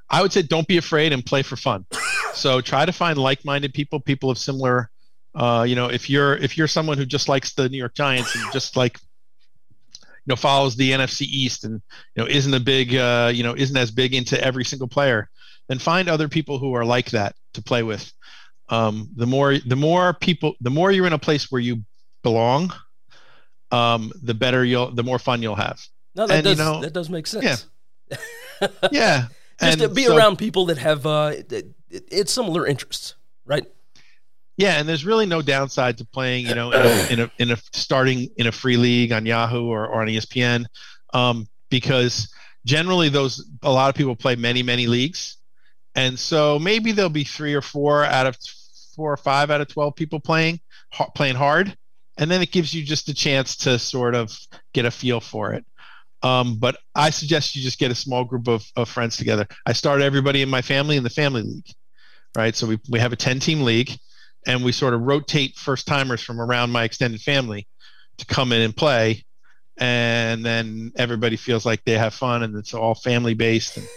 I 0.10 0.22
would 0.22 0.32
say 0.32 0.44
don't 0.44 0.68
be 0.68 0.78
afraid 0.78 1.12
and 1.12 1.26
play 1.26 1.42
for 1.42 1.56
fun. 1.56 1.86
so 2.34 2.62
try 2.62 2.86
to 2.86 2.92
find 2.94 3.18
like-minded 3.18 3.74
people, 3.74 4.00
people 4.00 4.30
of 4.30 4.38
similar. 4.38 4.92
Uh, 5.36 5.66
you 5.68 5.76
know, 5.76 5.88
if 5.88 6.10
you're 6.10 6.38
if 6.38 6.58
you're 6.58 6.68
someone 6.68 6.98
who 6.98 7.06
just 7.06 7.28
likes 7.28 7.54
the 7.54 7.68
New 7.70 7.78
York 7.78 7.94
Giants 7.94 8.34
and 8.36 8.44
just 8.54 8.78
like 8.78 8.98
you 9.98 10.02
know 10.28 10.36
follows 10.36 10.76
the 10.78 10.92
NFC 10.92 11.22
East 11.24 11.66
and 11.66 11.82
you 12.16 12.24
know 12.24 12.30
isn't 12.30 12.54
a 12.54 12.60
big 12.60 12.96
uh, 12.96 13.32
you 13.34 13.44
know 13.44 13.54
isn't 13.56 13.76
as 13.78 13.92
big 13.92 14.14
into 14.14 14.42
every 14.42 14.64
single 14.64 14.88
player, 14.88 15.30
then 15.68 15.78
find 15.80 16.08
other 16.10 16.30
people 16.30 16.58
who 16.58 16.74
are 16.74 16.86
like 16.86 17.12
that 17.12 17.36
to 17.54 17.62
play 17.62 17.84
with. 17.84 18.12
Um, 18.70 19.10
the 19.16 19.28
more 19.28 19.58
the 19.60 19.76
more 19.76 20.14
people 20.14 20.56
the 20.62 20.70
more 20.72 20.92
you're 20.92 21.06
in 21.06 21.14
a 21.14 21.20
place 21.20 21.52
where 21.52 21.62
you 21.62 21.84
belong, 22.24 22.74
um, 23.72 24.12
the 24.24 24.34
better 24.34 24.64
you'll 24.64 24.92
the 24.92 25.04
more 25.04 25.20
fun 25.20 25.42
you'll 25.44 25.56
have. 25.56 25.80
No, 26.16 26.28
that 26.28 26.38
And, 26.38 26.48
you 26.48 26.56
does 26.56 26.58
know- 26.60 26.82
that 26.82 26.94
does 26.94 27.10
make 27.10 27.28
sense. 27.28 27.66
Yeah, 28.92 29.28
Just 29.62 29.80
to 29.80 29.90
be 29.90 30.06
so- 30.06 30.16
around 30.16 30.38
people 30.38 30.66
that 30.68 30.78
have 30.78 31.06
uh, 31.06 31.34
it, 31.36 31.52
it- 31.52 31.66
it's 32.10 32.32
similar 32.34 32.66
interests, 32.66 33.16
right? 33.46 33.66
Yeah, 34.58 34.80
and 34.80 34.88
there's 34.88 35.06
really 35.06 35.26
no 35.26 35.42
downside 35.42 35.98
to 35.98 36.06
playing, 36.06 36.48
you 36.48 36.56
know, 36.56 36.72
in 36.72 36.82
a, 36.82 37.08
in 37.12 37.20
a, 37.20 37.32
in 37.40 37.52
a 37.52 37.58
starting 37.74 38.30
in 38.38 38.48
a 38.48 38.52
free 38.52 38.78
league 38.78 39.12
on 39.12 39.26
Yahoo 39.26 39.68
or, 39.68 39.86
or 39.86 40.02
on 40.02 40.08
ESPN, 40.08 40.66
um, 41.14 41.48
because 41.70 42.34
generally 42.66 43.10
those 43.10 43.50
a 43.64 43.72
lot 43.72 43.90
of 43.90 43.96
people 43.96 44.16
play 44.16 44.36
many 44.36 44.64
many 44.64 44.88
leagues, 44.88 45.38
and 45.94 46.18
so 46.18 46.58
maybe 46.58 46.94
there'll 46.94 47.10
be 47.10 47.26
three 47.26 47.54
or 47.54 47.62
four 47.62 48.06
out 48.06 48.28
of 48.28 48.38
four 48.96 49.12
or 49.12 49.18
five 49.18 49.52
out 49.52 49.60
of 49.60 49.68
twelve 49.68 49.94
people 49.96 50.22
playing 50.22 50.62
ha- 50.94 51.10
playing 51.10 51.36
hard, 51.36 51.76
and 52.18 52.32
then 52.32 52.42
it 52.42 52.52
gives 52.52 52.74
you 52.74 52.82
just 52.82 53.10
a 53.10 53.14
chance 53.14 53.58
to 53.58 53.78
sort 53.78 54.16
of 54.16 54.32
get 54.74 54.86
a 54.86 54.92
feel 54.92 55.20
for 55.20 55.52
it. 55.54 55.66
Um, 56.24 56.58
but 56.58 56.78
I 56.96 57.10
suggest 57.10 57.56
you 57.56 57.62
just 57.62 57.78
get 57.78 57.92
a 57.92 57.96
small 57.96 58.24
group 58.24 58.48
of, 58.48 58.66
of 58.76 58.90
friends 58.90 59.18
together. 59.18 59.46
I 59.66 59.74
start 59.74 60.02
everybody 60.02 60.42
in 60.42 60.50
my 60.50 60.62
family 60.62 60.98
in 60.98 61.04
the 61.04 61.10
family 61.10 61.44
league, 61.44 61.68
right? 62.36 62.56
So 62.56 62.66
we, 62.66 62.80
we 62.90 63.00
have 63.00 63.14
a 63.14 63.16
10 63.16 63.40
team 63.40 63.62
league 63.62 63.92
and 64.46 64.64
we 64.64 64.72
sort 64.72 64.94
of 64.94 65.02
rotate 65.02 65.56
first 65.56 65.88
timers 65.88 66.22
from 66.22 66.40
around 66.40 66.72
my 66.72 66.84
extended 66.84 67.22
family 67.22 67.68
to 68.18 68.26
come 68.26 68.52
in 68.52 68.62
and 68.62 68.76
play. 68.76 69.24
And 69.78 70.46
then 70.46 70.94
everybody 70.96 71.36
feels 71.36 71.66
like 71.66 71.84
they 71.84 71.98
have 71.98 72.14
fun 72.14 72.44
and 72.44 72.56
it's 72.56 72.74
all 72.74 72.96
family 72.96 73.34
based. 73.34 73.78
And 73.78 73.88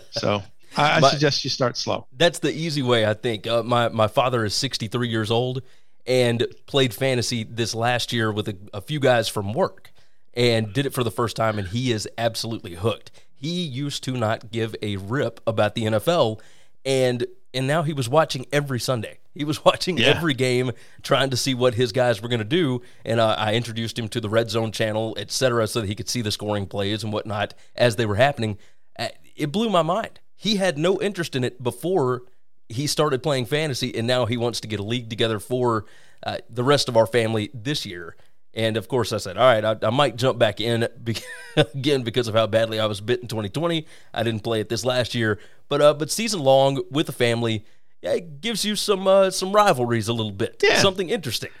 so 0.10 0.42
I, 0.76 0.96
I 0.96 1.10
suggest 1.10 1.44
you 1.44 1.50
start 1.50 1.76
slow. 1.76 2.06
That's 2.16 2.38
the 2.38 2.52
easy 2.52 2.82
way, 2.82 3.04
I 3.04 3.14
think. 3.14 3.46
Uh, 3.46 3.62
my 3.62 3.88
my 3.88 4.06
father 4.06 4.44
is 4.44 4.54
63 4.54 5.08
years 5.08 5.30
old 5.30 5.62
and 6.06 6.46
played 6.66 6.94
fantasy 6.94 7.44
this 7.44 7.74
last 7.74 8.12
year 8.12 8.32
with 8.32 8.48
a, 8.48 8.56
a 8.72 8.80
few 8.80 9.00
guys 9.00 9.28
from 9.28 9.52
work 9.52 9.92
and 10.34 10.72
did 10.72 10.86
it 10.86 10.94
for 10.94 11.04
the 11.04 11.10
first 11.10 11.36
time, 11.36 11.58
and 11.58 11.68
he 11.68 11.90
is 11.92 12.08
absolutely 12.16 12.76
hooked. 12.76 13.10
He 13.34 13.62
used 13.62 14.04
to 14.04 14.12
not 14.12 14.50
give 14.50 14.74
a 14.80 14.96
rip 14.96 15.40
about 15.46 15.74
the 15.74 15.84
NFL, 15.84 16.40
and 16.84 17.26
and 17.52 17.66
now 17.66 17.82
he 17.82 17.92
was 17.92 18.08
watching 18.08 18.46
every 18.52 18.80
Sunday. 18.80 19.18
He 19.38 19.44
was 19.44 19.64
watching 19.64 19.96
Yeah. 19.98 20.08
every 20.08 20.34
game, 20.34 20.72
trying 21.02 21.30
to 21.30 21.36
see 21.36 21.54
what 21.54 21.74
his 21.74 21.92
guys 21.92 22.20
were 22.20 22.28
going 22.28 22.40
to 22.40 22.44
do. 22.44 22.82
And 23.04 23.20
uh, 23.20 23.36
I 23.38 23.54
introduced 23.54 23.98
him 23.98 24.08
to 24.08 24.20
the 24.20 24.28
Red 24.28 24.50
Zone 24.50 24.72
channel, 24.72 25.14
et 25.16 25.30
cetera, 25.30 25.66
so 25.66 25.80
that 25.80 25.86
he 25.86 25.94
could 25.94 26.08
see 26.08 26.20
the 26.22 26.32
scoring 26.32 26.66
plays 26.66 27.04
and 27.04 27.12
whatnot 27.12 27.54
as 27.76 27.96
they 27.96 28.04
were 28.06 28.16
happening. 28.16 28.58
Uh, 28.98 29.08
It 29.36 29.52
blew 29.52 29.70
my 29.70 29.82
mind. 29.82 30.20
He 30.34 30.56
had 30.56 30.76
no 30.76 31.00
interest 31.00 31.34
in 31.36 31.44
it 31.44 31.62
before 31.62 32.22
he 32.68 32.86
started 32.86 33.22
playing 33.22 33.46
fantasy, 33.46 33.94
and 33.96 34.06
now 34.06 34.26
he 34.26 34.36
wants 34.36 34.60
to 34.60 34.68
get 34.68 34.80
a 34.80 34.82
league 34.82 35.08
together 35.08 35.38
for 35.38 35.86
uh, 36.26 36.38
the 36.50 36.64
rest 36.64 36.88
of 36.88 36.96
our 36.96 37.06
family 37.06 37.48
this 37.54 37.86
year. 37.86 38.16
And 38.54 38.76
of 38.76 38.88
course, 38.88 39.12
I 39.12 39.18
said, 39.18 39.36
all 39.36 39.44
right, 39.44 39.64
I, 39.64 39.76
I 39.86 39.90
might 39.90 40.16
jump 40.16 40.38
back 40.38 40.60
in 40.60 40.88
be- 41.04 41.16
again 41.56 42.02
because 42.02 42.28
of 42.28 42.34
how 42.34 42.46
badly 42.46 42.80
I 42.80 42.86
was 42.86 43.00
bit 43.00 43.20
in 43.20 43.28
2020. 43.28 43.86
I 44.12 44.22
didn't 44.22 44.42
play 44.42 44.60
it 44.60 44.68
this 44.68 44.84
last 44.84 45.14
year, 45.14 45.38
but 45.68 45.80
uh, 45.80 45.94
but 45.94 46.10
season 46.10 46.40
long 46.40 46.82
with 46.90 47.06
the 47.06 47.12
family, 47.12 47.64
yeah, 48.02 48.12
it 48.12 48.40
gives 48.40 48.64
you 48.64 48.76
some 48.76 49.06
uh, 49.06 49.30
some 49.30 49.52
rivalries 49.52 50.08
a 50.08 50.12
little 50.12 50.32
bit, 50.32 50.60
Yeah. 50.62 50.78
something 50.80 51.10
interesting. 51.10 51.50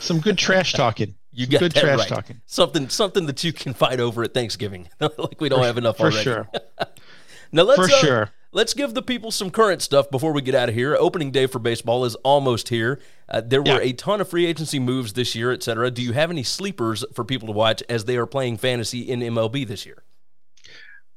Some 0.00 0.18
good 0.20 0.36
trash 0.38 0.72
talking. 0.72 1.14
You 1.32 1.46
got 1.46 1.60
good 1.60 1.74
trash 1.74 1.98
right. 1.98 2.08
talking. 2.08 2.40
Something 2.46 2.88
something 2.88 3.26
that 3.26 3.44
you 3.44 3.52
can 3.52 3.74
fight 3.74 4.00
over 4.00 4.22
at 4.24 4.32
Thanksgiving, 4.32 4.88
like 5.00 5.38
we 5.38 5.50
don't 5.50 5.62
have 5.64 5.76
enough 5.76 5.98
For 5.98 6.04
already. 6.04 6.22
sure. 6.22 6.48
Now 7.52 7.62
let's 7.64 7.78
For 7.78 7.84
uh, 7.94 7.98
sure. 7.98 8.30
Let's 8.52 8.72
give 8.72 8.94
the 8.94 9.02
people 9.02 9.30
some 9.30 9.50
current 9.50 9.82
stuff 9.82 10.10
before 10.10 10.32
we 10.32 10.40
get 10.40 10.54
out 10.54 10.70
of 10.70 10.74
here. 10.74 10.96
Opening 10.98 11.30
day 11.30 11.46
for 11.46 11.58
baseball 11.58 12.06
is 12.06 12.14
almost 12.16 12.70
here. 12.70 12.98
Uh, 13.28 13.42
there 13.44 13.60
were 13.60 13.68
Yeah. 13.68 13.80
a 13.82 13.92
ton 13.92 14.22
of 14.22 14.30
free 14.30 14.46
agency 14.46 14.78
moves 14.78 15.12
this 15.12 15.34
year, 15.34 15.52
et 15.52 15.62
cetera. 15.62 15.90
Do 15.90 16.00
you 16.00 16.12
have 16.14 16.30
any 16.30 16.42
sleepers 16.42 17.04
for 17.12 17.22
people 17.22 17.46
to 17.48 17.52
watch 17.52 17.82
as 17.90 18.06
they 18.06 18.16
are 18.16 18.24
playing 18.26 18.56
fantasy 18.56 19.00
in 19.00 19.20
MLB 19.20 19.66
this 19.68 19.84
year? 19.84 20.02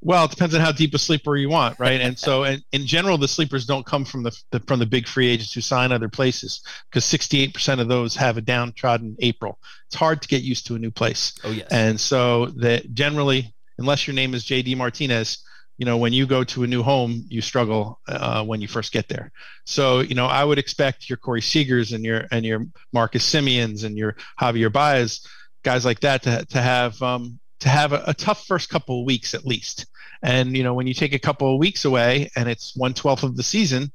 Well, 0.01 0.25
it 0.25 0.31
depends 0.31 0.55
on 0.55 0.61
how 0.61 0.71
deep 0.71 0.93
a 0.93 0.97
sleeper 0.97 1.35
you 1.35 1.49
want, 1.49 1.77
right? 1.77 1.99
And 1.99 2.17
so, 2.17 2.43
and 2.43 2.63
in 2.71 2.85
general, 2.85 3.17
the 3.17 3.27
sleepers 3.27 3.65
don't 3.65 3.85
come 3.85 4.05
from 4.05 4.23
the, 4.23 4.37
the 4.51 4.61
from 4.61 4.79
the 4.79 4.85
big 4.85 5.07
free 5.07 5.27
agents 5.27 5.53
who 5.53 5.59
sign 5.59 5.91
other 5.91 6.07
places 6.07 6.61
because 6.89 7.03
68% 7.03 7.81
of 7.81 7.89
those 7.89 8.15
have 8.15 8.37
a 8.37 8.41
downtrodden 8.41 9.17
April. 9.19 9.59
It's 9.87 9.95
hard 9.95 10.21
to 10.21 10.27
get 10.29 10.41
used 10.41 10.67
to 10.67 10.75
a 10.75 10.79
new 10.79 10.91
place. 10.91 11.33
Oh 11.43 11.51
yes. 11.51 11.67
And 11.69 11.99
so 11.99 12.47
that 12.57 12.93
generally, 12.93 13.53
unless 13.77 14.07
your 14.07 14.13
name 14.13 14.33
is 14.33 14.45
JD 14.45 14.77
Martinez, 14.77 15.43
you 15.77 15.85
know, 15.85 15.97
when 15.97 16.13
you 16.13 16.25
go 16.25 16.43
to 16.43 16.63
a 16.63 16.67
new 16.67 16.83
home, 16.83 17.25
you 17.29 17.41
struggle 17.41 17.99
uh, 18.07 18.43
when 18.43 18.61
you 18.61 18.67
first 18.67 18.91
get 18.91 19.07
there. 19.09 19.31
So, 19.65 19.99
you 19.99 20.15
know, 20.15 20.25
I 20.27 20.43
would 20.43 20.59
expect 20.59 21.09
your 21.09 21.17
Corey 21.17 21.41
Seagers 21.41 21.93
and 21.93 22.05
your 22.05 22.25
and 22.31 22.45
your 22.45 22.65
Marcus 22.93 23.29
Semiens 23.29 23.83
and 23.83 23.97
your 23.97 24.15
Javier 24.39 24.71
Baez, 24.71 25.25
guys 25.63 25.83
like 25.83 26.01
that, 26.01 26.23
to 26.23 26.45
to 26.45 26.61
have 26.61 27.01
um, 27.01 27.39
to 27.59 27.69
have 27.69 27.93
a, 27.93 28.03
a 28.07 28.13
tough 28.13 28.45
first 28.45 28.69
couple 28.69 28.99
of 28.99 29.05
weeks 29.05 29.33
at 29.33 29.45
least. 29.45 29.85
And 30.21 30.55
you 30.55 30.63
know, 30.63 30.73
when 30.73 30.87
you 30.87 30.93
take 30.93 31.13
a 31.13 31.19
couple 31.19 31.53
of 31.53 31.59
weeks 31.59 31.85
away 31.85 32.29
and 32.35 32.49
it's 32.49 32.75
one 32.75 32.93
twelfth 32.93 33.23
of 33.23 33.37
the 33.37 33.43
season, 33.43 33.91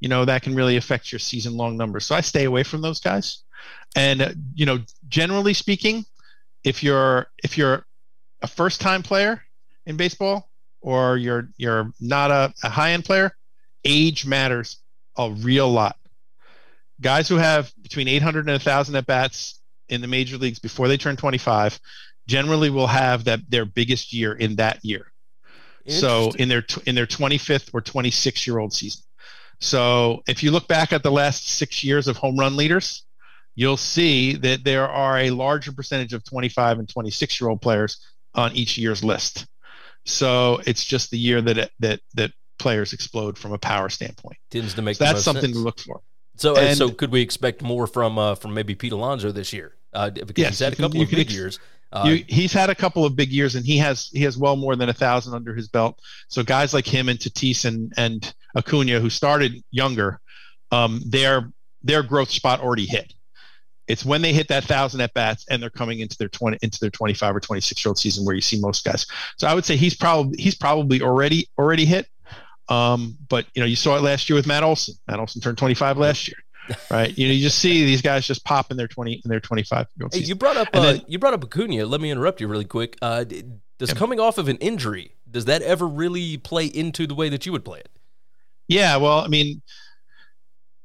you 0.00 0.08
know 0.08 0.24
that 0.24 0.42
can 0.42 0.54
really 0.54 0.76
affect 0.76 1.12
your 1.12 1.18
season 1.18 1.56
long 1.56 1.76
numbers. 1.76 2.06
So 2.06 2.14
I 2.14 2.20
stay 2.20 2.44
away 2.44 2.62
from 2.62 2.82
those 2.82 3.00
guys. 3.00 3.42
And 3.96 4.22
uh, 4.22 4.30
you 4.54 4.66
know, 4.66 4.80
generally 5.08 5.54
speaking, 5.54 6.04
if 6.64 6.82
you're 6.82 7.26
if 7.42 7.56
you're 7.56 7.86
a 8.42 8.46
first 8.46 8.80
time 8.80 9.02
player 9.02 9.42
in 9.86 9.96
baseball 9.96 10.50
or 10.80 11.16
you're 11.16 11.48
you're 11.56 11.92
not 12.00 12.30
a, 12.30 12.52
a 12.62 12.68
high 12.68 12.92
end 12.92 13.04
player, 13.04 13.32
age 13.84 14.26
matters 14.26 14.78
a 15.16 15.30
real 15.30 15.70
lot. 15.70 15.96
Guys 17.00 17.28
who 17.28 17.36
have 17.36 17.72
between 17.82 18.08
800 18.08 18.40
and 18.40 18.50
1,000 18.50 18.96
at 18.96 19.06
bats 19.06 19.60
in 19.88 20.00
the 20.00 20.08
major 20.08 20.36
leagues 20.36 20.58
before 20.58 20.88
they 20.88 20.96
turn 20.96 21.16
25 21.16 21.78
generally 22.28 22.70
will 22.70 22.86
have 22.86 23.24
that 23.24 23.40
their 23.50 23.64
biggest 23.64 24.12
year 24.12 24.34
in 24.34 24.54
that 24.56 24.84
year. 24.84 25.10
So 25.88 26.30
in 26.38 26.50
their 26.50 26.64
in 26.84 26.94
their 26.94 27.06
25th 27.06 27.70
or 27.72 27.80
26 27.80 28.46
year 28.46 28.58
old 28.58 28.74
season. 28.74 29.02
So 29.60 30.22
if 30.28 30.42
you 30.42 30.50
look 30.50 30.68
back 30.68 30.92
at 30.92 31.02
the 31.02 31.10
last 31.10 31.48
six 31.48 31.82
years 31.82 32.06
of 32.08 32.18
home 32.18 32.36
run 32.36 32.56
leaders, 32.56 33.04
you'll 33.56 33.78
see 33.78 34.34
that 34.34 34.64
there 34.64 34.86
are 34.86 35.18
a 35.18 35.30
larger 35.30 35.72
percentage 35.72 36.12
of 36.12 36.22
25 36.24 36.78
and 36.80 36.88
26 36.88 37.40
year 37.40 37.48
old 37.48 37.62
players 37.62 37.98
on 38.34 38.52
each 38.52 38.76
year's 38.76 39.02
list. 39.02 39.46
So 40.04 40.60
it's 40.66 40.84
just 40.84 41.10
the 41.10 41.18
year 41.18 41.40
that 41.40 41.56
it, 41.56 41.70
that 41.80 42.00
that 42.14 42.32
players 42.58 42.92
explode 42.92 43.38
from 43.38 43.52
a 43.54 43.58
power 43.58 43.88
standpoint. 43.88 44.36
Tends 44.50 44.74
to 44.74 44.82
make 44.82 44.96
So 44.96 45.04
that's 45.04 45.22
something 45.24 45.42
sense. 45.44 45.56
to 45.56 45.60
look 45.60 45.80
for. 45.80 46.00
So, 46.36 46.54
And- 46.56 46.76
so 46.76 46.90
could 46.90 47.10
we 47.10 47.22
expect 47.22 47.62
more 47.62 47.86
from 47.86 48.18
uh, 48.18 48.34
from 48.34 48.52
maybe 48.52 48.74
Pete 48.74 48.92
Alonso 48.92 49.32
this 49.32 49.54
year? 49.54 49.74
Uh, 49.94 50.10
because 50.10 50.34
Yes, 50.36 50.48
he's 50.50 50.58
had 50.58 50.74
a 50.74 50.76
couple 50.76 50.98
you 50.98 51.04
of 51.04 51.08
can 51.08 51.16
big 51.16 51.28
ex- 51.28 51.34
years. 51.34 51.58
Uh, 51.90 52.04
you, 52.06 52.24
he's 52.28 52.52
had 52.52 52.68
a 52.68 52.74
couple 52.74 53.04
of 53.04 53.16
big 53.16 53.30
years, 53.30 53.54
and 53.54 53.64
he 53.64 53.78
has 53.78 54.10
he 54.12 54.22
has 54.22 54.36
well 54.36 54.56
more 54.56 54.76
than 54.76 54.88
a 54.88 54.92
thousand 54.92 55.34
under 55.34 55.54
his 55.54 55.68
belt. 55.68 56.00
So 56.28 56.42
guys 56.42 56.74
like 56.74 56.86
him 56.86 57.08
and 57.08 57.18
Tatis 57.18 57.64
and 57.64 57.92
and 57.96 58.34
Acuna, 58.56 59.00
who 59.00 59.08
started 59.08 59.62
younger, 59.70 60.20
um, 60.70 61.00
their 61.06 61.50
their 61.82 62.02
growth 62.02 62.30
spot 62.30 62.60
already 62.60 62.86
hit. 62.86 63.12
It's 63.86 64.04
when 64.04 64.20
they 64.20 64.34
hit 64.34 64.48
that 64.48 64.64
thousand 64.64 65.00
at 65.00 65.14
bats 65.14 65.46
and 65.48 65.62
they're 65.62 65.70
coming 65.70 66.00
into 66.00 66.16
their 66.18 66.28
twenty 66.28 66.58
into 66.60 66.78
their 66.78 66.90
twenty 66.90 67.14
five 67.14 67.34
or 67.34 67.40
twenty 67.40 67.62
six 67.62 67.82
year 67.82 67.90
old 67.90 67.98
season 67.98 68.24
where 68.24 68.34
you 68.34 68.42
see 68.42 68.60
most 68.60 68.84
guys. 68.84 69.06
So 69.38 69.48
I 69.48 69.54
would 69.54 69.64
say 69.64 69.76
he's 69.76 69.94
probably 69.94 70.40
he's 70.40 70.54
probably 70.54 71.00
already 71.00 71.48
already 71.58 71.86
hit. 71.86 72.06
Um, 72.68 73.16
but 73.30 73.46
you 73.54 73.60
know 73.60 73.66
you 73.66 73.76
saw 73.76 73.96
it 73.96 74.02
last 74.02 74.28
year 74.28 74.36
with 74.36 74.46
Matt 74.46 74.62
Olson. 74.62 74.94
Matt 75.08 75.20
Olson 75.20 75.40
turned 75.40 75.56
twenty 75.56 75.74
five 75.74 75.96
last 75.96 76.28
year, 76.28 76.36
right? 76.90 77.16
You 77.16 77.28
know 77.28 77.34
you 77.34 77.42
just 77.42 77.58
see 77.58 77.84
these 77.84 78.02
guys 78.02 78.26
just 78.26 78.44
pop 78.44 78.70
in 78.70 78.76
their 78.76 78.88
twenty 78.88 79.20
in 79.24 79.28
their 79.28 79.40
twenty 79.40 79.62
five 79.62 79.86
Hey, 80.12 80.20
you 80.20 80.34
brought 80.34 80.56
up 80.56 80.68
uh, 80.72 80.80
then- 80.80 81.02
you 81.06 81.18
brought 81.18 81.34
up 81.34 81.44
Acuna. 81.44 81.86
Let 81.86 82.00
me 82.00 82.10
interrupt 82.10 82.40
you 82.40 82.48
really 82.48 82.64
quick. 82.64 82.96
Uh, 83.02 83.24
does 83.24 83.90
Yeah. 83.90 83.94
coming 83.94 84.18
off 84.20 84.38
of 84.38 84.48
an 84.48 84.56
injury 84.58 85.14
does 85.30 85.44
that 85.44 85.62
ever 85.62 85.86
really 85.86 86.36
play 86.38 86.66
into 86.66 87.06
the 87.06 87.14
way 87.14 87.28
that 87.28 87.44
you 87.46 87.52
would 87.52 87.64
play 87.64 87.80
it? 87.80 87.90
Yeah, 88.66 88.96
well, 88.96 89.20
I 89.20 89.28
mean, 89.28 89.60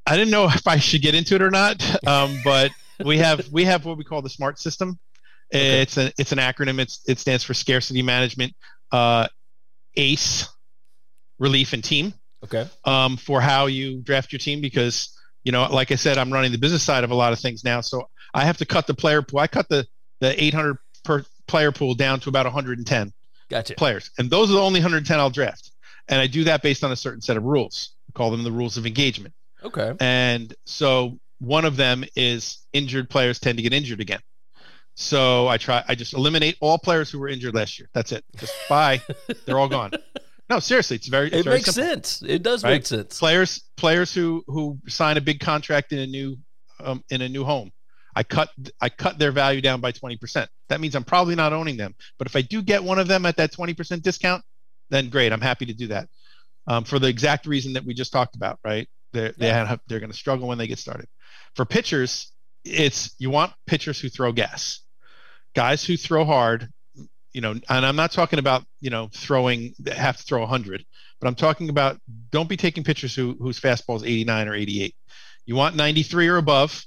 I 0.05 0.15
didn't 0.17 0.31
know 0.31 0.45
if 0.49 0.67
I 0.67 0.77
should 0.77 1.01
get 1.01 1.15
into 1.15 1.35
it 1.35 1.41
or 1.41 1.51
not, 1.51 1.81
um, 2.07 2.39
but 2.43 2.71
we 3.03 3.17
have 3.19 3.47
we 3.51 3.65
have 3.65 3.85
what 3.85 3.97
we 3.97 4.03
call 4.03 4.21
the 4.21 4.29
SMART 4.29 4.59
system. 4.59 4.99
It's 5.49 5.97
an 5.97 6.11
it's 6.17 6.31
an 6.31 6.39
acronym. 6.39 6.79
It's 6.79 7.01
it 7.07 7.19
stands 7.19 7.43
for 7.43 7.53
scarcity 7.53 8.01
management, 8.01 8.53
uh, 8.91 9.27
ACE, 9.95 10.47
relief 11.39 11.73
and 11.73 11.83
team, 11.83 12.13
Okay. 12.43 12.67
um, 12.85 13.17
for 13.17 13.39
how 13.39 13.67
you 13.67 14.01
draft 14.01 14.31
your 14.31 14.39
team. 14.39 14.61
Because 14.61 15.15
you 15.43 15.51
know, 15.51 15.67
like 15.71 15.91
I 15.91 15.95
said, 15.95 16.17
I'm 16.17 16.31
running 16.31 16.51
the 16.51 16.57
business 16.57 16.83
side 16.83 17.03
of 17.03 17.11
a 17.11 17.15
lot 17.15 17.33
of 17.33 17.39
things 17.39 17.63
now, 17.63 17.81
so 17.81 18.09
I 18.33 18.45
have 18.45 18.57
to 18.57 18.65
cut 18.65 18.87
the 18.87 18.93
player 18.93 19.21
pool. 19.21 19.39
I 19.39 19.47
cut 19.47 19.69
the 19.69 19.85
the 20.19 20.41
800 20.41 20.77
per 21.03 21.25
player 21.47 21.71
pool 21.71 21.95
down 21.95 22.19
to 22.21 22.29
about 22.29 22.45
110 22.45 23.13
Gotcha. 23.49 23.73
players, 23.75 24.11
and 24.17 24.29
those 24.29 24.49
are 24.49 24.53
the 24.53 24.61
only 24.61 24.79
110 24.79 25.19
I'll 25.19 25.29
draft. 25.29 25.71
And 26.07 26.19
I 26.19 26.27
do 26.27 26.43
that 26.45 26.61
based 26.61 26.83
on 26.83 26.91
a 26.91 26.95
certain 26.95 27.21
set 27.21 27.37
of 27.37 27.43
rules. 27.43 27.95
We 28.07 28.13
call 28.13 28.31
them 28.31 28.43
the 28.43 28.51
rules 28.51 28.77
of 28.77 28.85
engagement. 28.85 29.33
Okay. 29.63 29.93
And 30.01 30.53
so 30.65 31.17
one 31.39 31.65
of 31.65 31.77
them 31.77 32.03
is 32.15 32.65
injured 32.73 33.09
players 33.09 33.39
tend 33.39 33.57
to 33.57 33.61
get 33.61 33.73
injured 33.73 34.01
again. 34.01 34.19
So 34.95 35.47
I 35.47 35.57
try 35.57 35.83
I 35.87 35.95
just 35.95 36.13
eliminate 36.13 36.57
all 36.61 36.77
players 36.77 37.09
who 37.09 37.19
were 37.19 37.27
injured 37.27 37.55
last 37.55 37.79
year. 37.79 37.89
That's 37.93 38.11
it. 38.11 38.23
Just 38.37 38.53
bye. 38.69 39.01
They're 39.45 39.57
all 39.57 39.69
gone. 39.69 39.91
No, 40.49 40.59
seriously, 40.59 40.97
it's 40.97 41.07
very 41.07 41.27
it's 41.27 41.37
It 41.37 41.43
very 41.43 41.55
makes 41.57 41.73
simple. 41.73 41.93
sense. 41.93 42.21
It 42.25 42.43
does 42.43 42.63
Right? 42.63 42.71
make 42.71 42.85
sense. 42.85 43.17
Players 43.17 43.63
players 43.77 44.13
who 44.13 44.43
who 44.47 44.77
sign 44.87 45.17
a 45.17 45.21
big 45.21 45.39
contract 45.39 45.93
in 45.93 45.99
a 45.99 46.07
new 46.07 46.37
um, 46.79 47.03
in 47.09 47.21
a 47.21 47.29
new 47.29 47.43
home. 47.43 47.71
I 48.15 48.23
cut 48.23 48.49
I 48.81 48.89
cut 48.89 49.17
their 49.17 49.31
value 49.31 49.61
down 49.61 49.79
by 49.81 49.91
20%. 49.91 50.47
That 50.69 50.79
means 50.81 50.95
I'm 50.95 51.03
probably 51.03 51.35
not 51.35 51.53
owning 51.53 51.77
them. 51.77 51.95
But 52.19 52.27
if 52.27 52.35
I 52.35 52.41
do 52.41 52.61
get 52.61 52.83
one 52.83 52.99
of 52.99 53.07
them 53.07 53.25
at 53.25 53.37
that 53.37 53.51
20% 53.53 54.01
discount, 54.03 54.43
then 54.89 55.09
great. 55.09 55.31
I'm 55.31 55.41
happy 55.41 55.65
to 55.65 55.73
do 55.73 55.87
that. 55.87 56.09
Um, 56.67 56.83
for 56.83 56.99
the 56.99 57.07
exact 57.07 57.45
reason 57.47 57.73
that 57.73 57.83
we 57.85 57.93
just 57.93 58.11
talked 58.13 58.35
about, 58.35 58.59
right? 58.63 58.87
They're, 59.13 59.33
they 59.37 59.49
have, 59.49 59.79
they're 59.87 59.99
going 59.99 60.11
to 60.11 60.17
struggle 60.17 60.47
when 60.47 60.57
they 60.57 60.67
get 60.67 60.79
started. 60.79 61.07
For 61.55 61.65
pitchers, 61.65 62.31
it's 62.63 63.13
you 63.19 63.29
want 63.29 63.51
pitchers 63.67 63.99
who 63.99 64.09
throw 64.09 64.31
gas, 64.31 64.79
guys 65.55 65.83
who 65.83 65.97
throw 65.97 66.23
hard. 66.25 66.69
You 67.33 67.41
know, 67.41 67.51
and 67.51 67.85
I'm 67.85 67.95
not 67.95 68.11
talking 68.11 68.39
about 68.39 68.63
you 68.79 68.89
know 68.89 69.09
throwing 69.13 69.73
have 69.87 70.17
to 70.17 70.23
throw 70.23 70.41
100, 70.41 70.85
but 71.19 71.27
I'm 71.27 71.35
talking 71.35 71.69
about 71.69 71.99
don't 72.29 72.49
be 72.49 72.57
taking 72.57 72.83
pitchers 72.83 73.15
who 73.15 73.35
whose 73.39 73.59
fastball 73.59 73.97
is 73.97 74.03
89 74.03 74.47
or 74.47 74.55
88. 74.55 74.95
You 75.45 75.55
want 75.55 75.75
93 75.75 76.27
or 76.27 76.37
above, 76.37 76.85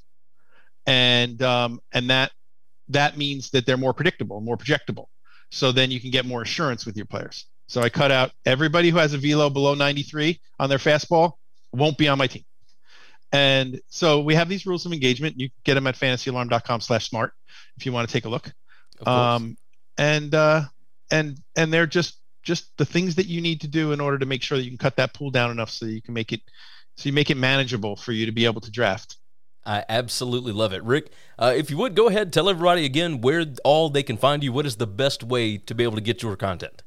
and 0.87 1.43
um, 1.43 1.81
and 1.93 2.11
that 2.11 2.33
that 2.89 3.17
means 3.17 3.51
that 3.51 3.67
they're 3.67 3.77
more 3.77 3.93
predictable, 3.93 4.41
more 4.41 4.57
projectable. 4.57 5.07
So 5.51 5.73
then 5.73 5.91
you 5.91 6.01
can 6.01 6.11
get 6.11 6.27
more 6.27 6.43
assurance 6.43 6.87
with 6.87 6.97
your 6.97 7.07
players. 7.07 7.47
So 7.69 7.81
I 7.81 7.89
cut 7.89 8.13
out 8.13 8.31
everybody 8.45 8.91
who 8.91 8.99
has 8.99 9.13
a 9.13 9.19
velo 9.19 9.51
below 9.51 9.75
93 9.75 10.41
on 10.59 10.69
their 10.69 10.79
fastball 10.79 11.33
won't 11.73 11.99
be 11.99 12.09
on 12.09 12.19
my 12.19 12.27
team. 12.27 12.45
And 13.33 13.81
so 13.89 14.21
we 14.21 14.35
have 14.35 14.49
these 14.49 14.67
rules 14.67 14.87
of 14.87 14.93
engagement. 14.93 15.39
You 15.39 15.49
can 15.49 15.61
get 15.65 15.75
them 15.75 15.87
at 15.87 15.97
fantasyalarm.com 15.97 16.81
slash 16.81 17.09
smart 17.09 17.33
if 17.77 17.85
you 17.85 17.93
want 17.93 18.09
to 18.09 18.13
take 18.13 18.25
a 18.25 18.29
look. 18.29 18.53
Um, 19.05 19.57
and 19.99 20.35
uh, 20.35 20.63
and 21.11 21.39
and 21.57 21.73
they're 21.73 21.87
just 21.87 22.19
just 22.43 22.77
the 22.77 22.85
things 22.85 23.17
that 23.17 23.27
you 23.27 23.41
need 23.41 23.61
to 23.61 23.69
do 23.69 23.93
in 23.93 24.01
order 24.01 24.19
to 24.19 24.27
make 24.27 24.43
sure 24.43 24.57
that 24.57 24.65
you 24.65 24.71
can 24.71 24.79
cut 24.79 24.97
that 24.97 25.13
pool 25.13 25.31
down 25.31 25.51
enough 25.51 25.71
so 25.71 25.85
you 25.87 26.01
can 26.01 26.15
make 26.15 26.33
it 26.33 26.41
so 26.97 27.09
you 27.09 27.13
make 27.13 27.31
it 27.31 27.37
manageable 27.37 27.97
for 27.97 28.13
you 28.13 28.27
to 28.27 28.33
be 28.33 28.45
able 28.45 28.61
to 28.61 28.71
draft. 28.71 29.17
I 29.65 29.85
absolutely 29.89 30.53
love 30.53 30.73
it. 30.73 30.83
Rick, 30.85 31.11
uh, 31.39 31.53
if 31.57 31.71
you 31.71 31.77
would 31.79 31.97
go 31.97 32.09
ahead, 32.09 32.33
tell 32.33 32.49
everybody 32.49 32.85
again 32.85 33.21
where 33.21 33.45
all 33.65 33.91
they 33.91 34.05
can 34.05 34.17
find 34.17 34.45
you. 34.45 34.53
What 34.53 34.65
is 34.65 34.77
the 34.77 34.87
best 34.87 35.25
way 35.25 35.59
to 35.59 35.75
be 35.75 35.83
able 35.83 35.97
to 35.97 36.01
get 36.01 36.23
your 36.23 36.37
content? 36.37 36.85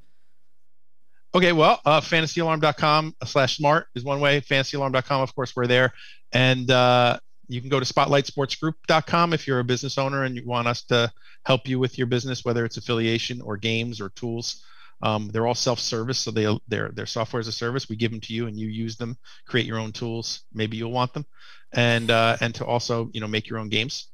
Okay, 1.35 1.51
well, 1.51 1.79
uh, 1.85 1.99
fantasyalarm.com 1.99 3.15
slash 3.25 3.57
smart 3.57 3.87
is 3.95 4.03
one 4.03 4.19
way. 4.21 4.41
Fantasyalarm.com, 4.41 5.21
of 5.21 5.35
course, 5.35 5.55
we're 5.55 5.67
there. 5.67 5.93
And 6.31 6.71
uh, 6.71 7.19
you 7.49 7.61
can 7.61 7.69
go 7.69 7.79
to 7.79 7.93
spotlightsportsgroup.com 7.93 9.33
if 9.33 9.47
you're 9.47 9.59
a 9.59 9.63
business 9.63 9.97
owner 9.97 10.23
and 10.23 10.35
you 10.35 10.45
want 10.45 10.67
us 10.67 10.83
to 10.83 11.11
help 11.45 11.67
you 11.67 11.79
with 11.79 11.97
your 11.97 12.07
business, 12.07 12.45
whether 12.45 12.63
it's 12.63 12.77
affiliation 12.77 13.41
or 13.41 13.57
games 13.57 13.99
or 13.99 14.09
tools. 14.09 14.63
Um, 15.01 15.29
they're 15.29 15.47
all 15.47 15.55
self-service, 15.55 16.19
so 16.19 16.29
they 16.29 16.59
they're 16.67 16.91
they're 16.93 17.05
software 17.05 17.39
as 17.39 17.47
a 17.47 17.53
service. 17.53 17.87
We 17.87 17.95
give 17.95 18.11
them 18.11 18.19
to 18.21 18.33
you, 18.33 18.47
and 18.47 18.59
you 18.59 18.67
use 18.67 18.97
them, 18.97 19.17
create 19.47 19.65
your 19.65 19.79
own 19.79 19.93
tools. 19.93 20.41
Maybe 20.53 20.75
you'll 20.77 20.91
want 20.91 21.13
them, 21.13 21.25
and 21.73 22.11
uh, 22.11 22.35
and 22.41 22.53
to 22.55 22.65
also 22.65 23.09
you 23.13 23.21
know 23.21 23.27
make 23.27 23.47
your 23.47 23.59
own 23.59 23.69
games. 23.69 24.07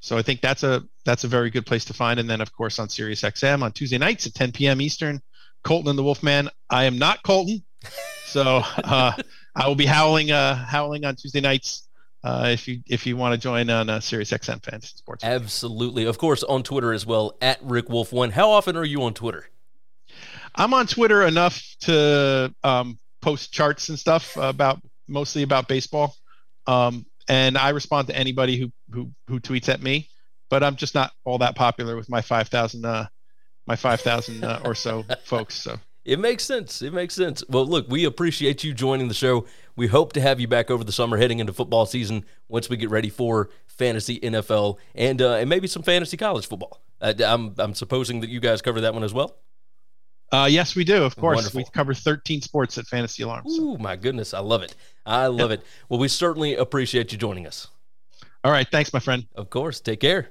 So 0.00 0.18
I 0.18 0.22
think 0.22 0.40
that's 0.40 0.64
a 0.64 0.82
that's 1.04 1.22
a 1.22 1.28
very 1.28 1.48
good 1.48 1.64
place 1.64 1.84
to 1.86 1.94
find. 1.94 2.18
And 2.18 2.28
then 2.28 2.40
of 2.40 2.52
course 2.52 2.80
on 2.80 2.88
SiriusXM 2.88 3.62
on 3.62 3.70
Tuesday 3.70 3.98
nights 3.98 4.26
at 4.26 4.34
10 4.34 4.50
p.m. 4.50 4.80
Eastern, 4.80 5.22
Colton 5.62 5.90
and 5.90 5.98
the 5.98 6.02
Wolfman. 6.02 6.50
I 6.68 6.84
am 6.84 6.98
not 6.98 7.22
Colton, 7.22 7.62
so 8.26 8.62
uh, 8.84 9.12
I 9.54 9.68
will 9.68 9.76
be 9.76 9.86
howling 9.86 10.32
uh, 10.32 10.56
howling 10.56 11.04
on 11.04 11.14
Tuesday 11.14 11.40
nights. 11.40 11.88
Uh, 12.24 12.50
if 12.52 12.68
you 12.68 12.80
if 12.86 13.04
you 13.04 13.16
want 13.16 13.34
to 13.34 13.38
join 13.38 13.68
on 13.68 13.90
uh, 13.90 13.98
SiriusXM 13.98 14.62
Fantasy 14.64 14.96
Sports. 14.96 15.24
Absolutely. 15.24 16.04
Of 16.04 16.18
course, 16.18 16.42
on 16.44 16.62
Twitter 16.62 16.92
as 16.92 17.04
well, 17.04 17.36
at 17.42 17.58
Rick 17.62 17.88
Wolf 17.88 18.12
One. 18.12 18.30
How 18.30 18.50
often 18.50 18.76
are 18.76 18.84
you 18.84 19.02
on 19.02 19.12
Twitter? 19.12 19.48
I'm 20.54 20.72
on 20.74 20.86
Twitter 20.86 21.22
enough 21.26 21.60
to 21.80 22.54
um, 22.62 22.98
post 23.22 23.52
charts 23.52 23.88
and 23.88 23.98
stuff 23.98 24.36
about 24.36 24.80
mostly 25.08 25.42
about 25.42 25.66
baseball, 25.66 26.14
um, 26.66 27.06
and 27.28 27.58
I 27.58 27.70
respond 27.70 28.08
to 28.08 28.16
anybody 28.16 28.56
who 28.56 28.72
who 28.90 29.10
who 29.26 29.40
tweets 29.40 29.68
at 29.68 29.82
me. 29.82 30.08
But 30.48 30.62
I'm 30.62 30.76
just 30.76 30.94
not 30.94 31.12
all 31.24 31.38
that 31.38 31.56
popular 31.56 31.96
with 31.96 32.08
my 32.08 32.20
five 32.20 32.48
thousand 32.48 32.84
uh, 32.84 33.06
my 33.66 33.76
five 33.76 34.00
thousand 34.00 34.44
uh, 34.44 34.60
or 34.64 34.74
so 34.74 35.04
folks. 35.24 35.54
So 35.54 35.78
It 36.04 36.18
makes 36.18 36.44
sense. 36.44 36.82
It 36.82 36.92
makes 36.92 37.14
sense. 37.14 37.42
Well, 37.48 37.66
look, 37.66 37.86
we 37.88 38.04
appreciate 38.04 38.62
you 38.62 38.74
joining 38.74 39.08
the 39.08 39.14
show. 39.14 39.46
We 39.76 39.86
hope 39.86 40.12
to 40.14 40.20
have 40.20 40.38
you 40.40 40.48
back 40.48 40.70
over 40.70 40.84
the 40.84 40.92
summer, 40.92 41.16
heading 41.16 41.38
into 41.38 41.52
football 41.52 41.86
season 41.86 42.24
once 42.48 42.68
we 42.68 42.76
get 42.76 42.90
ready 42.90 43.08
for 43.08 43.48
fantasy 43.66 44.20
NFL 44.20 44.76
and 44.94 45.20
uh, 45.22 45.34
and 45.36 45.48
maybe 45.48 45.66
some 45.66 45.82
fantasy 45.82 46.16
college 46.16 46.46
football. 46.46 46.80
Uh, 47.00 47.14
I'm 47.24 47.54
I'm 47.58 47.74
supposing 47.74 48.20
that 48.20 48.30
you 48.30 48.38
guys 48.40 48.60
cover 48.62 48.80
that 48.82 48.92
one 48.94 49.02
as 49.02 49.14
well. 49.14 49.36
uh, 50.30 50.46
yes, 50.50 50.76
we 50.76 50.84
do. 50.84 51.02
Of 51.04 51.16
course, 51.16 51.36
Wonderful. 51.36 51.58
we 51.60 51.64
cover 51.72 51.94
13 51.94 52.42
sports 52.42 52.76
at 52.78 52.86
Fantasy 52.86 53.22
Alarm. 53.22 53.44
So. 53.48 53.62
Ooh, 53.62 53.78
my 53.78 53.96
goodness, 53.96 54.34
I 54.34 54.40
love 54.40 54.62
it. 54.62 54.74
I 55.06 55.26
love 55.26 55.50
it. 55.50 55.62
Well, 55.88 55.98
we 55.98 56.08
certainly 56.08 56.54
appreciate 56.54 57.10
you 57.12 57.18
joining 57.18 57.46
us. 57.46 57.68
All 58.44 58.52
right, 58.52 58.66
thanks, 58.70 58.92
my 58.92 58.98
friend. 59.00 59.26
Of 59.34 59.50
course. 59.50 59.80
Take 59.80 60.00
care. 60.00 60.30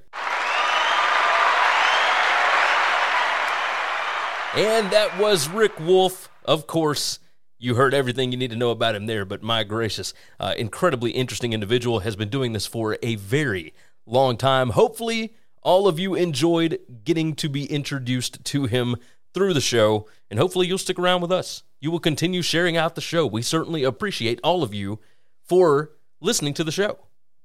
And 4.54 4.92
that 4.92 5.18
was 5.18 5.48
Rick 5.50 5.80
Wolf. 5.80 6.30
Of 6.44 6.68
course, 6.68 7.20
you 7.62 7.76
heard 7.76 7.94
everything 7.94 8.32
you 8.32 8.38
need 8.40 8.50
to 8.50 8.56
know 8.56 8.72
about 8.72 8.96
him 8.96 9.06
there, 9.06 9.24
but 9.24 9.44
my 9.44 9.64
gracious, 9.64 10.16
uh, 10.40 10.56
incredibly 10.58 11.12
interesting 11.12 11.54
individual 11.54 12.00
has 12.00 12.16
been 12.16 12.28
doing 12.28 12.54
this 12.54 12.66
for 12.66 12.98
a 13.04 13.16
very 13.16 13.72
long 14.08 14.36
time. 14.36 14.72
Hopefully, 14.72 15.36
all 15.62 15.88
of 15.88 16.00
you 16.00 16.16
enjoyed 16.16 16.80
getting 17.04 17.36
to 17.36 17.48
be 17.48 17.72
introduced 17.72 18.44
to 18.46 18.66
him 18.66 18.96
through 19.36 19.54
the 19.54 19.62
show, 19.62 20.08
and 20.32 20.40
hopefully, 20.40 20.66
you'll 20.66 20.80
stick 20.80 20.98
around 20.98 21.22
with 21.22 21.32
us. 21.32 21.62
You 21.80 21.92
will 21.92 22.00
continue 22.00 22.42
sharing 22.42 22.78
out 22.78 22.96
the 22.96 23.02
show. 23.02 23.28
We 23.28 23.44
certainly 23.44 23.84
appreciate 23.84 24.40
all 24.44 24.64
of 24.64 24.74
you 24.74 25.00
for 25.46 25.92
listening 26.20 26.56
to 26.56 26.64
the 26.64 26.72
show. 26.72 26.98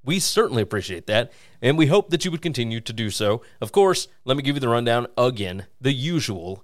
We 0.03 0.19
certainly 0.19 0.63
appreciate 0.63 1.05
that, 1.05 1.31
and 1.61 1.77
we 1.77 1.85
hope 1.85 2.09
that 2.09 2.25
you 2.25 2.31
would 2.31 2.41
continue 2.41 2.81
to 2.81 2.93
do 2.93 3.11
so. 3.11 3.43
Of 3.61 3.71
course, 3.71 4.07
let 4.25 4.35
me 4.35 4.41
give 4.41 4.55
you 4.55 4.61
the 4.61 4.69
rundown 4.69 5.05
again 5.15 5.67
the 5.79 5.93
usual 5.93 6.63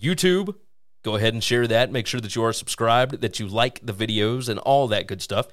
YouTube. 0.00 0.54
Go 1.06 1.14
ahead 1.14 1.34
and 1.34 1.44
share 1.44 1.68
that. 1.68 1.92
Make 1.92 2.08
sure 2.08 2.20
that 2.20 2.34
you 2.34 2.42
are 2.42 2.52
subscribed, 2.52 3.20
that 3.20 3.38
you 3.38 3.46
like 3.46 3.78
the 3.80 3.92
videos, 3.92 4.48
and 4.48 4.58
all 4.58 4.88
that 4.88 5.06
good 5.06 5.22
stuff. 5.22 5.46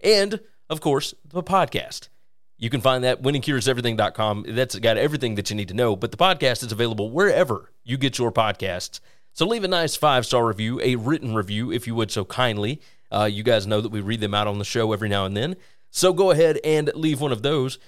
And, 0.00 0.40
of 0.68 0.82
course, 0.82 1.14
the 1.24 1.42
podcast. 1.42 2.10
You 2.58 2.68
can 2.68 2.82
find 2.82 3.02
that 3.04 3.22
winningcureseverything.com. 3.22 4.44
That's 4.48 4.78
got 4.78 4.98
everything 4.98 5.36
that 5.36 5.48
you 5.48 5.56
need 5.56 5.68
to 5.68 5.74
know. 5.74 5.96
But 5.96 6.10
the 6.10 6.18
podcast 6.18 6.62
is 6.62 6.72
available 6.72 7.10
wherever 7.10 7.72
you 7.84 7.96
get 7.96 8.18
your 8.18 8.30
podcasts. 8.30 9.00
So 9.32 9.46
leave 9.46 9.64
a 9.64 9.68
nice 9.68 9.96
five 9.96 10.26
star 10.26 10.46
review, 10.46 10.78
a 10.82 10.96
written 10.96 11.34
review, 11.34 11.72
if 11.72 11.86
you 11.86 11.94
would 11.94 12.10
so 12.10 12.26
kindly. 12.26 12.82
Uh, 13.10 13.30
you 13.32 13.42
guys 13.42 13.66
know 13.66 13.80
that 13.80 13.88
we 13.90 14.02
read 14.02 14.20
them 14.20 14.34
out 14.34 14.46
on 14.46 14.58
the 14.58 14.64
show 14.66 14.92
every 14.92 15.08
now 15.08 15.24
and 15.24 15.34
then. 15.34 15.56
So 15.90 16.12
go 16.12 16.32
ahead 16.32 16.60
and 16.62 16.92
leave 16.94 17.22
one 17.22 17.32
of 17.32 17.40
those. 17.40 17.78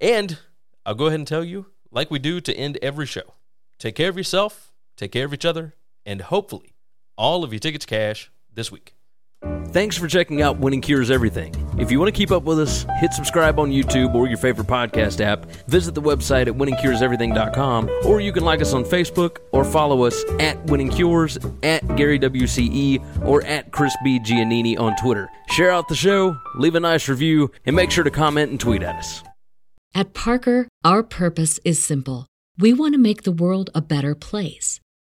And 0.00 0.38
I'll 0.86 0.94
go 0.94 1.08
ahead 1.08 1.20
and 1.20 1.28
tell 1.28 1.44
you, 1.44 1.66
like 1.90 2.10
we 2.10 2.18
do 2.18 2.40
to 2.40 2.56
end 2.56 2.78
every 2.80 3.04
show, 3.04 3.34
take 3.78 3.96
care 3.96 4.08
of 4.08 4.16
yourself, 4.16 4.72
take 4.96 5.12
care 5.12 5.26
of 5.26 5.34
each 5.34 5.44
other, 5.44 5.74
and 6.04 6.20
hopefully 6.22 6.74
all 7.16 7.44
of 7.44 7.52
your 7.52 7.60
tickets 7.60 7.86
cash 7.86 8.30
this 8.52 8.72
week. 8.72 8.94
Thanks 9.68 9.96
for 9.96 10.08
checking 10.08 10.42
out 10.42 10.58
Winning 10.58 10.80
Cures 10.80 11.10
Everything. 11.10 11.54
If 11.78 11.90
you 11.90 11.98
want 12.00 12.12
to 12.12 12.18
keep 12.18 12.32
up 12.32 12.42
with 12.42 12.58
us, 12.58 12.84
hit 12.98 13.12
subscribe 13.12 13.58
on 13.60 13.70
YouTube 13.70 14.14
or 14.14 14.26
your 14.26 14.36
favorite 14.36 14.66
podcast 14.66 15.20
app. 15.20 15.46
Visit 15.68 15.94
the 15.94 16.02
website 16.02 16.48
at 16.48 16.54
winningcureseverything.com, 16.54 17.88
or 18.04 18.20
you 18.20 18.32
can 18.32 18.44
like 18.44 18.60
us 18.60 18.74
on 18.74 18.84
Facebook 18.84 19.38
or 19.52 19.64
follow 19.64 20.02
us 20.02 20.24
at 20.40 20.62
Winning 20.66 20.90
Cures, 20.90 21.38
at 21.62 21.96
Gary 21.96 22.18
WCE, 22.18 23.24
or 23.24 23.44
at 23.44 23.70
Chris 23.70 23.96
B. 24.02 24.18
Giannini 24.18 24.78
on 24.78 24.96
Twitter. 24.96 25.28
Share 25.50 25.70
out 25.70 25.88
the 25.88 25.94
show, 25.94 26.36
leave 26.56 26.74
a 26.74 26.80
nice 26.80 27.08
review, 27.08 27.50
and 27.64 27.76
make 27.76 27.90
sure 27.90 28.04
to 28.04 28.10
comment 28.10 28.50
and 28.50 28.58
tweet 28.58 28.82
at 28.82 28.96
us. 28.96 29.22
At 29.94 30.14
Parker, 30.14 30.68
our 30.84 31.02
purpose 31.02 31.60
is 31.64 31.82
simple. 31.82 32.26
We 32.58 32.72
want 32.72 32.94
to 32.94 32.98
make 32.98 33.22
the 33.22 33.32
world 33.32 33.70
a 33.74 33.80
better 33.80 34.14
place 34.14 34.80